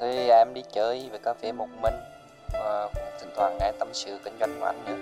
Thì 0.00 0.28
em 0.28 0.54
đi 0.54 0.62
chơi 0.72 1.08
về 1.12 1.18
cà 1.24 1.34
phê 1.34 1.52
một 1.52 1.68
mình 1.82 1.94
và 2.52 2.88
cũng 2.94 3.04
thỉnh 3.20 3.30
thoảng 3.36 3.56
nghe 3.60 3.72
tâm 3.78 3.88
sự 3.92 4.18
kinh 4.24 4.34
doanh 4.40 4.60
của 4.60 4.66
anh 4.66 4.84
nữa. 4.86 4.96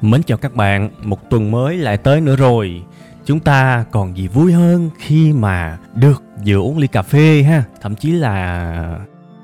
Mến 0.00 0.22
chào 0.22 0.38
các 0.38 0.54
bạn, 0.54 0.90
một 1.02 1.30
tuần 1.30 1.50
mới 1.50 1.76
lại 1.76 1.96
tới 1.96 2.20
nữa 2.20 2.36
rồi. 2.36 2.82
Chúng 3.26 3.40
ta 3.40 3.84
còn 3.90 4.16
gì 4.16 4.28
vui 4.28 4.52
hơn 4.52 4.90
khi 4.98 5.32
mà 5.32 5.78
được 5.94 6.22
vừa 6.46 6.56
uống 6.56 6.78
ly 6.78 6.86
cà 6.86 7.02
phê 7.02 7.42
ha, 7.42 7.64
thậm 7.80 7.94
chí 7.94 8.10
là 8.10 8.98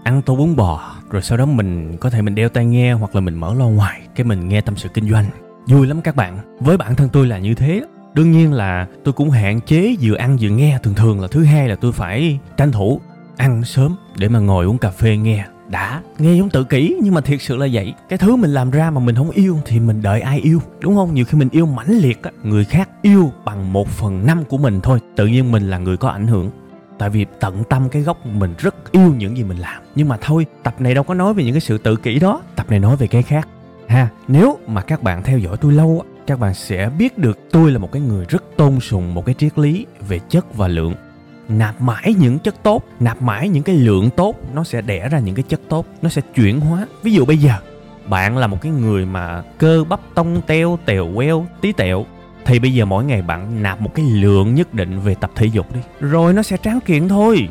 ăn 0.04 0.22
tô 0.22 0.36
bún 0.36 0.56
bò 0.56 0.96
rồi 1.10 1.22
sau 1.22 1.38
đó 1.38 1.46
mình 1.46 1.96
có 1.96 2.10
thể 2.10 2.22
mình 2.22 2.34
đeo 2.34 2.48
tai 2.48 2.64
nghe 2.64 2.92
hoặc 2.92 3.14
là 3.14 3.20
mình 3.20 3.34
mở 3.34 3.54
loa 3.54 3.66
ngoài 3.66 4.00
cái 4.14 4.24
mình 4.24 4.48
nghe 4.48 4.60
tâm 4.60 4.76
sự 4.76 4.88
kinh 4.88 5.10
doanh. 5.10 5.26
Vui 5.66 5.86
lắm 5.86 6.00
các 6.00 6.16
bạn. 6.16 6.38
Với 6.60 6.76
bản 6.76 6.94
thân 6.94 7.08
tôi 7.08 7.26
là 7.26 7.38
như 7.38 7.54
thế. 7.54 7.82
Đương 8.14 8.30
nhiên 8.30 8.52
là 8.52 8.86
tôi 9.04 9.12
cũng 9.12 9.30
hạn 9.30 9.60
chế 9.60 9.96
vừa 10.00 10.16
ăn 10.16 10.36
vừa 10.40 10.48
nghe. 10.48 10.78
Thường 10.82 10.94
thường 10.94 11.20
là 11.20 11.28
thứ 11.30 11.44
hai 11.44 11.68
là 11.68 11.76
tôi 11.76 11.92
phải 11.92 12.38
tranh 12.56 12.72
thủ 12.72 13.00
ăn 13.36 13.64
sớm 13.64 13.96
để 14.16 14.28
mà 14.28 14.38
ngồi 14.38 14.64
uống 14.64 14.78
cà 14.78 14.90
phê 14.90 15.16
nghe 15.16 15.44
đã, 15.72 16.02
nghe 16.18 16.34
giống 16.34 16.50
tự 16.50 16.64
kỷ, 16.64 16.96
nhưng 17.02 17.14
mà 17.14 17.20
thiệt 17.20 17.42
sự 17.42 17.56
là 17.56 17.68
vậy. 17.72 17.94
Cái 18.08 18.18
thứ 18.18 18.36
mình 18.36 18.50
làm 18.50 18.70
ra 18.70 18.90
mà 18.90 19.00
mình 19.00 19.14
không 19.14 19.30
yêu 19.30 19.58
thì 19.64 19.80
mình 19.80 20.02
đợi 20.02 20.20
ai 20.20 20.40
yêu, 20.40 20.60
đúng 20.80 20.94
không? 20.94 21.14
Nhiều 21.14 21.24
khi 21.24 21.38
mình 21.38 21.48
yêu 21.52 21.66
mãnh 21.66 21.98
liệt 21.98 22.22
á, 22.22 22.30
người 22.42 22.64
khác 22.64 22.88
yêu 23.02 23.32
bằng 23.44 23.72
một 23.72 23.88
phần 23.88 24.26
năm 24.26 24.44
của 24.44 24.58
mình 24.58 24.80
thôi. 24.80 24.98
Tự 25.16 25.26
nhiên 25.26 25.52
mình 25.52 25.70
là 25.70 25.78
người 25.78 25.96
có 25.96 26.08
ảnh 26.08 26.26
hưởng. 26.26 26.50
Tại 26.98 27.10
vì 27.10 27.26
tận 27.40 27.64
tâm 27.68 27.88
cái 27.88 28.02
gốc 28.02 28.26
mình 28.26 28.54
rất 28.58 28.92
yêu 28.92 29.14
những 29.18 29.36
gì 29.36 29.44
mình 29.44 29.58
làm. 29.58 29.82
Nhưng 29.94 30.08
mà 30.08 30.18
thôi, 30.20 30.46
tập 30.62 30.80
này 30.80 30.94
đâu 30.94 31.04
có 31.04 31.14
nói 31.14 31.34
về 31.34 31.44
những 31.44 31.54
cái 31.54 31.60
sự 31.60 31.78
tự 31.78 31.96
kỷ 31.96 32.18
đó. 32.18 32.42
Tập 32.56 32.66
này 32.70 32.78
nói 32.78 32.96
về 32.96 33.06
cái 33.06 33.22
khác. 33.22 33.48
Ha, 33.86 34.08
nếu 34.28 34.58
mà 34.66 34.80
các 34.80 35.02
bạn 35.02 35.22
theo 35.22 35.38
dõi 35.38 35.56
tôi 35.56 35.72
lâu 35.72 36.04
các 36.26 36.38
bạn 36.38 36.54
sẽ 36.54 36.90
biết 36.98 37.18
được 37.18 37.38
tôi 37.50 37.70
là 37.70 37.78
một 37.78 37.92
cái 37.92 38.02
người 38.02 38.24
rất 38.28 38.44
tôn 38.56 38.80
sùng 38.80 39.14
một 39.14 39.26
cái 39.26 39.34
triết 39.34 39.58
lý 39.58 39.86
về 40.08 40.18
chất 40.28 40.54
và 40.54 40.68
lượng 40.68 40.94
nạp 41.48 41.80
mãi 41.80 42.14
những 42.18 42.38
chất 42.38 42.62
tốt, 42.62 42.82
nạp 43.00 43.22
mãi 43.22 43.48
những 43.48 43.62
cái 43.62 43.76
lượng 43.76 44.10
tốt, 44.10 44.36
nó 44.54 44.64
sẽ 44.64 44.80
đẻ 44.80 45.08
ra 45.08 45.18
những 45.18 45.34
cái 45.34 45.42
chất 45.48 45.60
tốt, 45.68 45.86
nó 46.02 46.08
sẽ 46.08 46.22
chuyển 46.34 46.60
hóa. 46.60 46.86
Ví 47.02 47.12
dụ 47.12 47.24
bây 47.24 47.38
giờ, 47.38 47.54
bạn 48.06 48.36
là 48.36 48.46
một 48.46 48.58
cái 48.60 48.72
người 48.72 49.06
mà 49.06 49.42
cơ 49.58 49.84
bắp 49.88 50.00
tông 50.14 50.40
teo, 50.46 50.78
tèo 50.84 51.08
queo, 51.14 51.46
tí 51.60 51.72
tẹo, 51.72 52.06
thì 52.44 52.58
bây 52.58 52.74
giờ 52.74 52.84
mỗi 52.84 53.04
ngày 53.04 53.22
bạn 53.22 53.62
nạp 53.62 53.80
một 53.80 53.94
cái 53.94 54.06
lượng 54.06 54.54
nhất 54.54 54.74
định 54.74 55.00
về 55.00 55.14
tập 55.14 55.30
thể 55.34 55.46
dục 55.46 55.74
đi. 55.74 55.80
Rồi 56.00 56.32
nó 56.32 56.42
sẽ 56.42 56.56
tráng 56.56 56.80
kiện 56.80 57.08
thôi. 57.08 57.48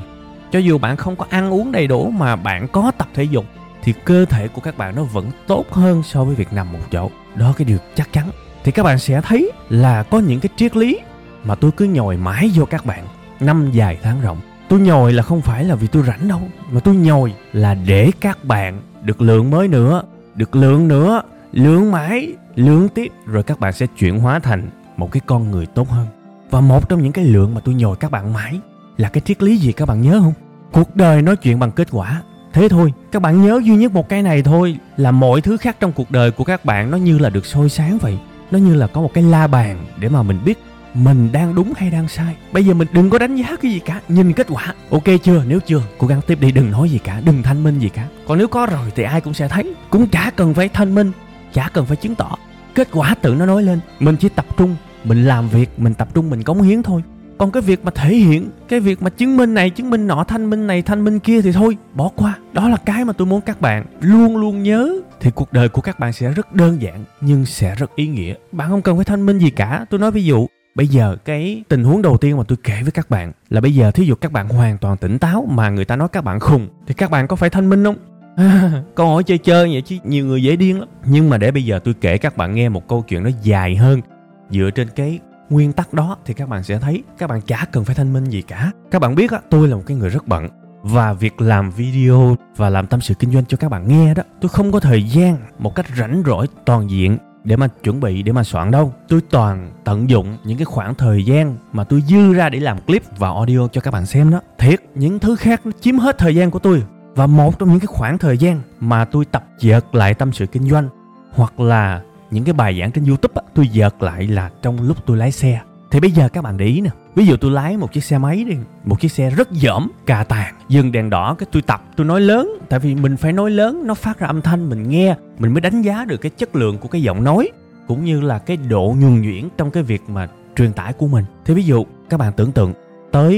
Cho 0.51 0.59
dù 0.59 0.77
bạn 0.77 0.97
không 0.97 1.15
có 1.15 1.25
ăn 1.29 1.53
uống 1.53 1.71
đầy 1.71 1.87
đủ 1.87 2.09
mà 2.09 2.35
bạn 2.35 2.67
có 2.67 2.91
tập 2.97 3.07
thể 3.13 3.23
dục, 3.23 3.45
thì 3.83 3.93
cơ 4.05 4.25
thể 4.25 4.47
của 4.47 4.61
các 4.61 4.77
bạn 4.77 4.95
nó 4.95 5.03
vẫn 5.03 5.31
tốt 5.47 5.65
hơn 5.71 6.03
so 6.03 6.23
với 6.23 6.35
việc 6.35 6.53
nằm 6.53 6.73
một 6.73 6.79
chỗ. 6.91 7.11
Đó 7.35 7.53
cái 7.57 7.65
điều 7.65 7.77
chắc 7.95 8.13
chắn. 8.13 8.29
Thì 8.63 8.71
các 8.71 8.83
bạn 8.83 8.99
sẽ 8.99 9.21
thấy 9.21 9.51
là 9.69 10.03
có 10.03 10.19
những 10.19 10.39
cái 10.39 10.49
triết 10.55 10.77
lý 10.77 10.99
mà 11.43 11.55
tôi 11.55 11.71
cứ 11.71 11.85
nhồi 11.85 12.17
mãi 12.17 12.51
vô 12.55 12.65
các 12.65 12.85
bạn 12.85 13.05
năm 13.41 13.69
dài 13.71 13.97
tháng 14.03 14.21
rộng. 14.21 14.41
Tôi 14.69 14.79
nhồi 14.79 15.13
là 15.13 15.23
không 15.23 15.41
phải 15.41 15.63
là 15.63 15.75
vì 15.75 15.87
tôi 15.87 16.03
rảnh 16.03 16.27
đâu, 16.27 16.41
mà 16.71 16.79
tôi 16.79 16.95
nhồi 16.95 17.33
là 17.53 17.73
để 17.73 18.11
các 18.19 18.45
bạn 18.45 18.81
được 19.03 19.21
lượng 19.21 19.51
mới 19.51 19.67
nữa, 19.67 20.03
được 20.35 20.55
lượng 20.55 20.87
nữa, 20.87 21.21
lượng 21.51 21.91
mãi, 21.91 22.33
lượng 22.55 22.89
tiếp, 22.89 23.11
rồi 23.25 23.43
các 23.43 23.59
bạn 23.59 23.73
sẽ 23.73 23.85
chuyển 23.97 24.19
hóa 24.19 24.39
thành 24.39 24.69
một 24.97 25.11
cái 25.11 25.21
con 25.25 25.51
người 25.51 25.65
tốt 25.65 25.89
hơn. 25.89 26.07
Và 26.49 26.61
một 26.61 26.89
trong 26.89 27.03
những 27.03 27.11
cái 27.11 27.25
lượng 27.25 27.53
mà 27.53 27.61
tôi 27.65 27.75
nhồi 27.75 27.95
các 27.95 28.11
bạn 28.11 28.33
mãi 28.33 28.59
là 28.97 29.09
cái 29.09 29.21
triết 29.21 29.43
lý 29.43 29.57
gì 29.57 29.71
các 29.71 29.87
bạn 29.87 30.01
nhớ 30.01 30.19
không? 30.23 30.33
Cuộc 30.71 30.95
đời 30.95 31.21
nói 31.21 31.35
chuyện 31.35 31.59
bằng 31.59 31.71
kết 31.71 31.87
quả. 31.91 32.21
Thế 32.53 32.69
thôi, 32.69 32.93
các 33.11 33.21
bạn 33.21 33.41
nhớ 33.41 33.61
duy 33.63 33.75
nhất 33.75 33.91
một 33.91 34.09
cái 34.09 34.21
này 34.21 34.43
thôi, 34.43 34.77
là 34.97 35.11
mọi 35.11 35.41
thứ 35.41 35.57
khác 35.57 35.75
trong 35.79 35.91
cuộc 35.91 36.11
đời 36.11 36.31
của 36.31 36.43
các 36.43 36.65
bạn 36.65 36.91
nó 36.91 36.97
như 36.97 37.19
là 37.19 37.29
được 37.29 37.45
soi 37.45 37.69
sáng 37.69 37.97
vậy. 37.97 38.17
Nó 38.51 38.59
như 38.59 38.75
là 38.75 38.87
có 38.87 39.01
một 39.01 39.11
cái 39.13 39.23
la 39.23 39.47
bàn 39.47 39.85
để 39.99 40.09
mà 40.09 40.23
mình 40.23 40.39
biết 40.45 40.59
mình 40.93 41.29
đang 41.31 41.55
đúng 41.55 41.73
hay 41.77 41.89
đang 41.91 42.07
sai? 42.07 42.35
Bây 42.51 42.65
giờ 42.65 42.73
mình 42.73 42.87
đừng 42.91 43.09
có 43.09 43.19
đánh 43.19 43.35
giá 43.35 43.55
cái 43.61 43.71
gì 43.71 43.79
cả, 43.79 44.01
nhìn 44.07 44.33
kết 44.33 44.47
quả. 44.49 44.73
Ok 44.89 45.03
chưa? 45.23 45.43
Nếu 45.47 45.59
chưa, 45.59 45.81
cố 45.97 46.07
gắng 46.07 46.21
tiếp 46.27 46.39
đi, 46.41 46.51
đừng 46.51 46.71
nói 46.71 46.89
gì 46.89 46.97
cả, 46.97 47.21
đừng 47.25 47.43
thanh 47.43 47.63
minh 47.63 47.79
gì 47.79 47.89
cả. 47.89 48.07
Còn 48.27 48.37
nếu 48.37 48.47
có 48.47 48.65
rồi 48.65 48.91
thì 48.95 49.03
ai 49.03 49.21
cũng 49.21 49.33
sẽ 49.33 49.47
thấy. 49.47 49.73
Cũng 49.89 50.07
chả 50.07 50.31
cần 50.35 50.53
phải 50.53 50.69
thanh 50.69 50.95
minh, 50.95 51.11
chả 51.53 51.69
cần 51.73 51.85
phải 51.85 51.97
chứng 51.97 52.15
tỏ. 52.15 52.37
Kết 52.75 52.87
quả 52.91 53.15
tự 53.21 53.35
nó 53.35 53.45
nói 53.45 53.63
lên, 53.63 53.79
mình 53.99 54.15
chỉ 54.15 54.29
tập 54.29 54.45
trung, 54.57 54.75
mình 55.03 55.25
làm 55.25 55.49
việc, 55.49 55.69
mình 55.77 55.93
tập 55.93 56.07
trung, 56.13 56.29
mình 56.29 56.43
cống 56.43 56.61
hiến 56.61 56.83
thôi. 56.83 57.01
Còn 57.37 57.51
cái 57.51 57.61
việc 57.61 57.85
mà 57.85 57.91
thể 57.95 58.15
hiện, 58.15 58.49
cái 58.67 58.79
việc 58.79 59.01
mà 59.01 59.09
chứng 59.09 59.37
minh 59.37 59.53
này, 59.53 59.69
chứng 59.69 59.89
minh 59.89 60.07
nọ, 60.07 60.23
thanh 60.23 60.49
minh 60.49 60.67
này, 60.67 60.81
thanh 60.81 61.03
minh 61.03 61.19
kia 61.19 61.41
thì 61.41 61.51
thôi, 61.51 61.77
bỏ 61.93 62.09
qua. 62.15 62.37
Đó 62.53 62.69
là 62.69 62.77
cái 62.77 63.05
mà 63.05 63.13
tôi 63.13 63.27
muốn 63.27 63.41
các 63.41 63.61
bạn 63.61 63.85
luôn 64.01 64.37
luôn 64.37 64.63
nhớ. 64.63 64.95
Thì 65.19 65.31
cuộc 65.35 65.53
đời 65.53 65.69
của 65.69 65.81
các 65.81 65.99
bạn 65.99 66.13
sẽ 66.13 66.31
rất 66.31 66.53
đơn 66.53 66.81
giản, 66.81 67.03
nhưng 67.21 67.45
sẽ 67.45 67.75
rất 67.75 67.95
ý 67.95 68.07
nghĩa. 68.07 68.33
Bạn 68.51 68.69
không 68.69 68.81
cần 68.81 68.95
phải 68.95 69.05
thanh 69.05 69.25
minh 69.25 69.39
gì 69.39 69.49
cả. 69.49 69.85
Tôi 69.89 69.99
nói 69.99 70.11
ví 70.11 70.23
dụ 70.23 70.47
bây 70.75 70.87
giờ 70.87 71.17
cái 71.25 71.63
tình 71.69 71.83
huống 71.83 72.01
đầu 72.01 72.17
tiên 72.17 72.37
mà 72.37 72.43
tôi 72.47 72.57
kể 72.63 72.79
với 72.81 72.91
các 72.91 73.09
bạn 73.09 73.31
là 73.49 73.61
bây 73.61 73.75
giờ 73.75 73.91
thí 73.91 74.05
dụ 74.05 74.15
các 74.15 74.31
bạn 74.31 74.49
hoàn 74.49 74.77
toàn 74.77 74.97
tỉnh 74.97 75.19
táo 75.19 75.47
mà 75.49 75.69
người 75.69 75.85
ta 75.85 75.95
nói 75.95 76.07
các 76.11 76.23
bạn 76.23 76.39
khùng, 76.39 76.67
thì 76.87 76.93
các 76.93 77.11
bạn 77.11 77.27
có 77.27 77.35
phải 77.35 77.49
thanh 77.49 77.69
minh 77.69 77.83
không? 77.83 77.97
Câu 78.95 79.07
hỏi 79.07 79.23
chơi 79.23 79.37
chơi 79.37 79.73
vậy 79.73 79.81
chứ 79.81 79.97
nhiều 80.03 80.25
người 80.25 80.43
dễ 80.43 80.55
điên 80.55 80.79
lắm. 80.79 80.89
Nhưng 81.05 81.29
mà 81.29 81.37
để 81.37 81.51
bây 81.51 81.65
giờ 81.65 81.79
tôi 81.79 81.93
kể 82.01 82.17
các 82.17 82.37
bạn 82.37 82.55
nghe 82.55 82.69
một 82.69 82.87
câu 82.87 83.01
chuyện 83.01 83.23
nó 83.23 83.29
dài 83.43 83.75
hơn, 83.75 84.01
dựa 84.49 84.69
trên 84.75 84.87
cái 84.95 85.19
nguyên 85.49 85.73
tắc 85.73 85.93
đó, 85.93 86.17
thì 86.25 86.33
các 86.33 86.49
bạn 86.49 86.63
sẽ 86.63 86.79
thấy 86.79 87.03
các 87.17 87.29
bạn 87.29 87.41
chả 87.41 87.65
cần 87.71 87.85
phải 87.85 87.95
thanh 87.95 88.13
minh 88.13 88.23
gì 88.23 88.41
cả. 88.41 88.71
Các 88.91 89.01
bạn 89.01 89.15
biết 89.15 89.31
á, 89.31 89.39
tôi 89.49 89.67
là 89.67 89.75
một 89.75 89.83
cái 89.85 89.97
người 89.97 90.09
rất 90.09 90.27
bận 90.27 90.47
và 90.83 91.13
việc 91.13 91.41
làm 91.41 91.71
video 91.71 92.35
và 92.55 92.69
làm 92.69 92.87
tâm 92.87 93.01
sự 93.01 93.13
kinh 93.13 93.31
doanh 93.31 93.45
cho 93.45 93.57
các 93.57 93.69
bạn 93.69 93.87
nghe 93.87 94.13
đó, 94.13 94.23
tôi 94.41 94.49
không 94.49 94.71
có 94.71 94.79
thời 94.79 95.03
gian 95.03 95.37
một 95.59 95.75
cách 95.75 95.85
rảnh 95.97 96.23
rỗi 96.25 96.47
toàn 96.65 96.89
diện 96.89 97.17
để 97.43 97.55
mà 97.55 97.67
chuẩn 97.67 97.99
bị 97.99 98.23
để 98.23 98.31
mà 98.31 98.43
soạn 98.43 98.71
đâu. 98.71 98.93
Tôi 99.07 99.21
toàn 99.29 99.71
tận 99.83 100.09
dụng 100.09 100.37
những 100.43 100.57
cái 100.57 100.65
khoảng 100.65 100.95
thời 100.95 101.25
gian 101.25 101.57
mà 101.73 101.83
tôi 101.83 102.01
dư 102.01 102.33
ra 102.33 102.49
để 102.49 102.59
làm 102.59 102.81
clip 102.81 103.03
và 103.17 103.29
audio 103.29 103.67
cho 103.67 103.81
các 103.81 103.91
bạn 103.91 104.05
xem 104.05 104.31
đó. 104.31 104.41
Thiệt 104.57 104.79
những 104.95 105.19
thứ 105.19 105.35
khác 105.35 105.61
nó 105.65 105.71
chiếm 105.81 105.97
hết 105.97 106.17
thời 106.17 106.35
gian 106.35 106.51
của 106.51 106.59
tôi. 106.59 106.83
Và 107.15 107.27
một 107.27 107.59
trong 107.59 107.69
những 107.69 107.79
cái 107.79 107.87
khoảng 107.87 108.17
thời 108.17 108.37
gian 108.37 108.61
mà 108.79 109.05
tôi 109.05 109.25
tập 109.25 109.45
dợt 109.59 109.95
lại 109.95 110.13
tâm 110.13 110.33
sự 110.33 110.45
kinh 110.45 110.69
doanh 110.69 110.89
hoặc 111.31 111.59
là 111.59 112.01
những 112.31 112.43
cái 112.43 112.53
bài 112.53 112.77
giảng 112.79 112.91
trên 112.91 113.05
youtube 113.05 113.33
á, 113.35 113.41
tôi 113.53 113.67
dợt 113.67 113.95
lại 113.99 114.27
là 114.27 114.49
trong 114.61 114.81
lúc 114.81 114.97
tôi 115.05 115.17
lái 115.17 115.31
xe. 115.31 115.61
Thì 115.91 115.99
bây 115.99 116.11
giờ 116.11 116.29
các 116.29 116.43
bạn 116.43 116.57
để 116.57 116.65
ý 116.65 116.81
nè 116.81 116.89
ví 117.15 117.25
dụ 117.25 117.37
tôi 117.37 117.51
lái 117.51 117.77
một 117.77 117.93
chiếc 117.93 118.03
xe 118.03 118.17
máy 118.17 118.43
đi, 118.43 118.55
một 118.83 118.99
chiếc 118.99 119.11
xe 119.11 119.29
rất 119.29 119.49
dởm, 119.51 119.91
cà 120.05 120.23
tàn 120.23 120.55
dừng 120.69 120.91
đèn 120.91 121.09
đỏ, 121.09 121.35
cái 121.39 121.47
tôi 121.51 121.61
tập, 121.61 121.83
tôi 121.95 122.07
nói 122.07 122.21
lớn. 122.21 122.57
Tại 122.69 122.79
vì 122.79 122.95
mình 122.95 123.17
phải 123.17 123.33
nói 123.33 123.51
lớn, 123.51 123.83
nó 123.85 123.93
phát 123.93 124.19
ra 124.19 124.27
âm 124.27 124.41
thanh, 124.41 124.69
mình 124.69 124.89
nghe, 124.89 125.15
mình 125.39 125.53
mới 125.53 125.61
đánh 125.61 125.81
giá 125.81 126.05
được 126.05 126.17
cái 126.17 126.29
chất 126.29 126.55
lượng 126.55 126.77
của 126.77 126.87
cái 126.87 127.01
giọng 127.01 127.23
nói, 127.23 127.49
cũng 127.87 128.05
như 128.05 128.21
là 128.21 128.39
cái 128.39 128.57
độ 128.57 128.95
nhuần 128.99 129.21
nhuyễn 129.21 129.49
trong 129.57 129.71
cái 129.71 129.83
việc 129.83 130.01
mà 130.07 130.29
truyền 130.55 130.73
tải 130.73 130.93
của 130.93 131.07
mình. 131.07 131.25
Thì 131.45 131.53
ví 131.53 131.63
dụ, 131.63 131.85
các 132.09 132.17
bạn 132.17 132.33
tưởng 132.33 132.51
tượng, 132.51 132.73
tới 133.11 133.35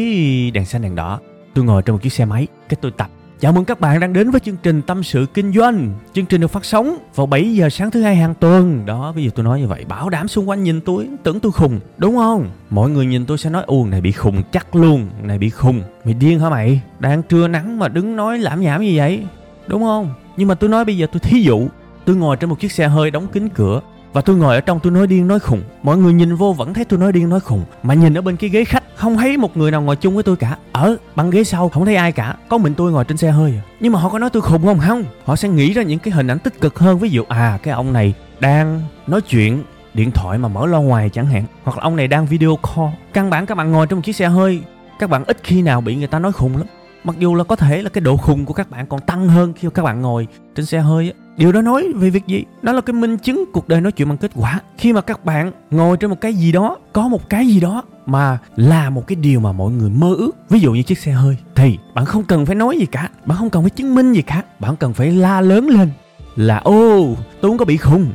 đèn 0.53 0.65
xanh 0.65 0.81
đèn 0.81 0.95
đỏ, 0.95 1.19
tôi 1.53 1.65
ngồi 1.65 1.81
trong 1.81 1.95
một 1.95 2.01
chiếc 2.03 2.13
xe 2.13 2.25
máy, 2.25 2.47
cái 2.69 2.77
tôi 2.81 2.91
tập 2.91 3.09
Chào 3.39 3.53
mừng 3.53 3.65
các 3.65 3.79
bạn 3.79 3.99
đang 3.99 4.13
đến 4.13 4.31
với 4.31 4.39
chương 4.39 4.57
trình 4.63 4.81
Tâm 4.81 5.03
sự 5.03 5.25
Kinh 5.33 5.53
doanh. 5.53 5.93
Chương 6.13 6.25
trình 6.25 6.41
được 6.41 6.47
phát 6.47 6.65
sóng 6.65 6.97
vào 7.15 7.25
7 7.25 7.55
giờ 7.55 7.69
sáng 7.69 7.91
thứ 7.91 8.01
hai 8.01 8.15
hàng 8.15 8.33
tuần. 8.33 8.85
Đó, 8.85 9.11
bây 9.15 9.23
giờ 9.23 9.29
tôi 9.35 9.43
nói 9.43 9.59
như 9.59 9.67
vậy, 9.67 9.85
bảo 9.85 10.09
đảm 10.09 10.27
xung 10.27 10.49
quanh 10.49 10.63
nhìn 10.63 10.81
tôi, 10.81 11.07
tưởng 11.23 11.39
tôi 11.39 11.51
khùng, 11.51 11.79
đúng 11.97 12.15
không? 12.15 12.49
Mọi 12.69 12.89
người 12.89 13.05
nhìn 13.05 13.25
tôi 13.25 13.37
sẽ 13.37 13.49
nói, 13.49 13.63
u 13.67 13.85
này 13.85 14.01
bị 14.01 14.11
khùng 14.11 14.43
chắc 14.51 14.75
luôn, 14.75 15.07
này 15.23 15.37
bị 15.37 15.49
khùng. 15.49 15.81
Mày 16.05 16.13
điên 16.13 16.39
hả 16.39 16.49
mày? 16.49 16.81
Đang 16.99 17.23
trưa 17.23 17.47
nắng 17.47 17.79
mà 17.79 17.87
đứng 17.87 18.15
nói 18.15 18.39
lãm 18.39 18.61
nhảm 18.61 18.81
như 18.81 18.93
vậy, 18.95 19.23
đúng 19.67 19.81
không? 19.81 20.13
Nhưng 20.37 20.47
mà 20.47 20.55
tôi 20.55 20.69
nói 20.69 20.85
bây 20.85 20.97
giờ 20.97 21.07
tôi 21.11 21.19
thí 21.19 21.41
dụ, 21.41 21.67
tôi 22.05 22.15
ngồi 22.15 22.37
trên 22.37 22.49
một 22.49 22.59
chiếc 22.59 22.71
xe 22.71 22.87
hơi 22.87 23.11
đóng 23.11 23.27
kín 23.27 23.49
cửa, 23.49 23.81
và 24.13 24.21
tôi 24.21 24.35
ngồi 24.35 24.55
ở 24.55 24.61
trong 24.61 24.79
tôi 24.79 24.91
nói 24.91 25.07
điên 25.07 25.27
nói 25.27 25.39
khùng. 25.39 25.61
Mọi 25.83 25.97
người 25.97 26.13
nhìn 26.13 26.35
vô 26.35 26.53
vẫn 26.53 26.73
thấy 26.73 26.85
tôi 26.85 26.99
nói 26.99 27.11
điên 27.11 27.29
nói 27.29 27.39
khùng. 27.39 27.63
Mà 27.83 27.93
nhìn 27.93 28.17
ở 28.17 28.21
bên 28.21 28.37
cái 28.37 28.49
ghế 28.49 28.65
khách, 28.65 28.83
không 28.95 29.17
thấy 29.17 29.37
một 29.37 29.57
người 29.57 29.71
nào 29.71 29.81
ngồi 29.81 29.95
chung 29.95 30.13
với 30.13 30.23
tôi 30.23 30.35
cả. 30.35 30.57
Ở 30.71 30.97
băng 31.15 31.29
ghế 31.29 31.43
sau, 31.43 31.69
không 31.69 31.85
thấy 31.85 31.95
ai 31.95 32.11
cả. 32.11 32.35
Có 32.49 32.57
mình 32.57 32.73
tôi 32.73 32.91
ngồi 32.91 33.05
trên 33.05 33.17
xe 33.17 33.31
hơi 33.31 33.53
à. 33.57 33.61
nhưng 33.79 33.93
mà 33.93 33.99
họ 33.99 34.09
có 34.09 34.19
nói 34.19 34.29
tôi 34.29 34.41
khùng 34.41 34.65
không? 34.65 34.79
Không. 34.79 35.03
Họ 35.25 35.35
sẽ 35.35 35.49
nghĩ 35.49 35.73
ra 35.73 35.83
những 35.83 35.99
cái 35.99 36.11
hình 36.13 36.27
ảnh 36.27 36.39
tích 36.39 36.61
cực 36.61 36.79
hơn. 36.79 36.99
Ví 36.99 37.09
dụ 37.09 37.23
à 37.27 37.59
cái 37.63 37.73
ông 37.73 37.93
này 37.93 38.13
đang 38.39 38.81
nói 39.07 39.21
chuyện 39.21 39.63
điện 39.93 40.11
thoại 40.11 40.37
mà 40.37 40.47
mở 40.47 40.65
lo 40.65 40.81
ngoài 40.81 41.09
chẳng 41.09 41.25
hạn. 41.25 41.43
Hoặc 41.63 41.77
là 41.77 41.83
ông 41.83 41.95
này 41.95 42.07
đang 42.07 42.25
video 42.25 42.57
call. 42.57 42.89
Căn 43.13 43.29
bản 43.29 43.45
các 43.45 43.55
bạn 43.55 43.71
ngồi 43.71 43.87
trong 43.87 43.97
một 43.99 44.03
chiếc 44.05 44.15
xe 44.15 44.27
hơi, 44.27 44.61
các 44.99 45.09
bạn 45.09 45.23
ít 45.27 45.37
khi 45.43 45.61
nào 45.61 45.81
bị 45.81 45.95
người 45.95 46.07
ta 46.07 46.19
nói 46.19 46.31
khùng 46.31 46.57
lắm 46.57 46.67
mặc 47.03 47.15
dù 47.19 47.35
là 47.35 47.43
có 47.43 47.55
thể 47.55 47.81
là 47.81 47.89
cái 47.89 48.01
độ 48.01 48.17
khùng 48.17 48.45
của 48.45 48.53
các 48.53 48.69
bạn 48.69 48.87
còn 48.87 49.01
tăng 49.01 49.27
hơn 49.27 49.53
khi 49.53 49.67
các 49.73 49.83
bạn 49.83 50.01
ngồi 50.01 50.27
trên 50.55 50.65
xe 50.65 50.79
hơi 50.79 51.11
á. 51.17 51.23
Điều 51.37 51.51
đó 51.51 51.61
nói 51.61 51.93
về 51.95 52.09
việc 52.09 52.27
gì? 52.27 52.43
Đó 52.61 52.73
là 52.73 52.81
cái 52.81 52.93
minh 52.93 53.17
chứng 53.17 53.45
cuộc 53.53 53.67
đời 53.67 53.81
nói 53.81 53.91
chuyện 53.91 54.09
bằng 54.09 54.17
kết 54.17 54.31
quả. 54.35 54.61
Khi 54.77 54.93
mà 54.93 55.01
các 55.01 55.25
bạn 55.25 55.51
ngồi 55.71 55.97
trên 55.97 56.09
một 56.09 56.21
cái 56.21 56.33
gì 56.33 56.51
đó, 56.51 56.77
có 56.93 57.07
một 57.07 57.29
cái 57.29 57.47
gì 57.47 57.59
đó 57.59 57.83
mà 58.05 58.37
là 58.55 58.89
một 58.89 59.07
cái 59.07 59.15
điều 59.15 59.39
mà 59.39 59.51
mọi 59.51 59.71
người 59.71 59.89
mơ 59.89 60.15
ước, 60.17 60.31
ví 60.49 60.59
dụ 60.59 60.71
như 60.71 60.83
chiếc 60.83 60.97
xe 60.97 61.11
hơi, 61.11 61.37
thì 61.55 61.77
bạn 61.93 62.05
không 62.05 62.23
cần 62.23 62.45
phải 62.45 62.55
nói 62.55 62.77
gì 62.79 62.85
cả. 62.85 63.09
Bạn 63.25 63.37
không 63.37 63.49
cần 63.49 63.63
phải 63.63 63.69
chứng 63.69 63.95
minh 63.95 64.13
gì 64.13 64.21
cả. 64.21 64.43
Bạn 64.59 64.75
cần 64.75 64.93
phải 64.93 65.11
la 65.11 65.41
lớn 65.41 65.67
lên 65.67 65.89
là, 66.35 66.57
ô, 66.57 67.15
tôi 67.41 67.51
không 67.51 67.57
có 67.57 67.65
bị 67.65 67.77
khùng. 67.77 68.05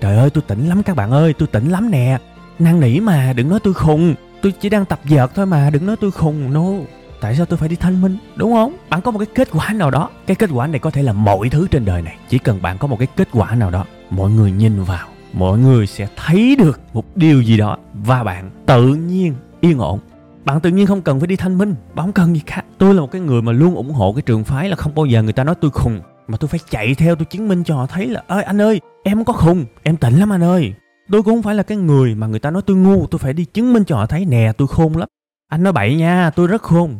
Trời 0.00 0.16
ơi, 0.16 0.30
tôi 0.30 0.42
tỉnh 0.46 0.68
lắm 0.68 0.82
các 0.82 0.96
bạn 0.96 1.10
ơi, 1.10 1.34
tôi 1.38 1.48
tỉnh 1.48 1.70
lắm 1.70 1.90
nè. 1.90 2.18
Năn 2.58 2.80
nỉ 2.80 3.00
mà, 3.00 3.32
đừng 3.36 3.48
nói 3.48 3.60
tôi 3.62 3.74
khùng. 3.74 4.14
Tôi 4.42 4.52
chỉ 4.60 4.68
đang 4.68 4.84
tập 4.84 5.00
vợt 5.04 5.34
thôi 5.34 5.46
mà, 5.46 5.70
đừng 5.70 5.86
nói 5.86 5.96
tôi 6.00 6.10
khùng, 6.10 6.52
no 6.52 6.64
tại 7.20 7.36
sao 7.36 7.46
tôi 7.46 7.56
phải 7.56 7.68
đi 7.68 7.76
thanh 7.76 8.00
minh? 8.02 8.16
Đúng 8.36 8.52
không? 8.52 8.76
Bạn 8.90 9.00
có 9.00 9.10
một 9.10 9.18
cái 9.18 9.28
kết 9.34 9.48
quả 9.52 9.72
nào 9.72 9.90
đó. 9.90 10.10
Cái 10.26 10.36
kết 10.36 10.50
quả 10.52 10.66
này 10.66 10.78
có 10.78 10.90
thể 10.90 11.02
là 11.02 11.12
mọi 11.12 11.48
thứ 11.48 11.66
trên 11.70 11.84
đời 11.84 12.02
này. 12.02 12.16
Chỉ 12.28 12.38
cần 12.38 12.62
bạn 12.62 12.78
có 12.78 12.86
một 12.86 12.98
cái 12.98 13.08
kết 13.16 13.28
quả 13.32 13.54
nào 13.54 13.70
đó, 13.70 13.84
mọi 14.10 14.30
người 14.30 14.52
nhìn 14.52 14.82
vào, 14.84 15.08
mọi 15.32 15.58
người 15.58 15.86
sẽ 15.86 16.08
thấy 16.16 16.56
được 16.58 16.80
một 16.92 17.16
điều 17.16 17.40
gì 17.42 17.56
đó 17.56 17.76
và 17.94 18.24
bạn 18.24 18.50
tự 18.66 18.94
nhiên 18.94 19.34
yên 19.60 19.78
ổn. 19.78 20.00
Bạn 20.44 20.60
tự 20.60 20.70
nhiên 20.70 20.86
không 20.86 21.02
cần 21.02 21.20
phải 21.20 21.26
đi 21.26 21.36
thanh 21.36 21.58
minh, 21.58 21.74
bạn 21.94 22.06
không 22.06 22.12
cần 22.12 22.34
gì 22.34 22.42
khác. 22.46 22.64
Tôi 22.78 22.94
là 22.94 23.00
một 23.00 23.10
cái 23.10 23.20
người 23.20 23.42
mà 23.42 23.52
luôn 23.52 23.74
ủng 23.74 23.92
hộ 23.92 24.12
cái 24.12 24.22
trường 24.22 24.44
phái 24.44 24.68
là 24.68 24.76
không 24.76 24.94
bao 24.94 25.06
giờ 25.06 25.22
người 25.22 25.32
ta 25.32 25.44
nói 25.44 25.54
tôi 25.60 25.70
khùng, 25.70 26.00
mà 26.28 26.36
tôi 26.36 26.48
phải 26.48 26.60
chạy 26.70 26.94
theo 26.94 27.16
tôi 27.16 27.24
chứng 27.24 27.48
minh 27.48 27.64
cho 27.64 27.76
họ 27.76 27.86
thấy 27.86 28.06
là, 28.06 28.22
ơi, 28.26 28.42
anh 28.42 28.60
ơi, 28.60 28.80
em 29.04 29.16
không 29.16 29.24
có 29.24 29.32
khùng, 29.32 29.64
em 29.82 29.96
tỉnh 29.96 30.18
lắm 30.18 30.32
anh 30.32 30.42
ơi. 30.42 30.74
Tôi 31.10 31.22
cũng 31.22 31.34
không 31.34 31.42
phải 31.42 31.54
là 31.54 31.62
cái 31.62 31.78
người 31.78 32.14
mà 32.14 32.26
người 32.26 32.40
ta 32.40 32.50
nói 32.50 32.62
tôi 32.66 32.76
ngu, 32.76 33.06
tôi 33.06 33.18
phải 33.18 33.32
đi 33.32 33.44
chứng 33.44 33.72
minh 33.72 33.84
cho 33.84 33.96
họ 33.96 34.06
thấy, 34.06 34.24
nè, 34.24 34.52
tôi 34.56 34.68
khôn 34.68 34.96
lắm. 34.96 35.08
Anh 35.48 35.62
nói 35.62 35.72
bậy 35.72 35.96
nha, 35.96 36.30
tôi 36.30 36.46
rất 36.46 36.62
khôn 36.62 36.98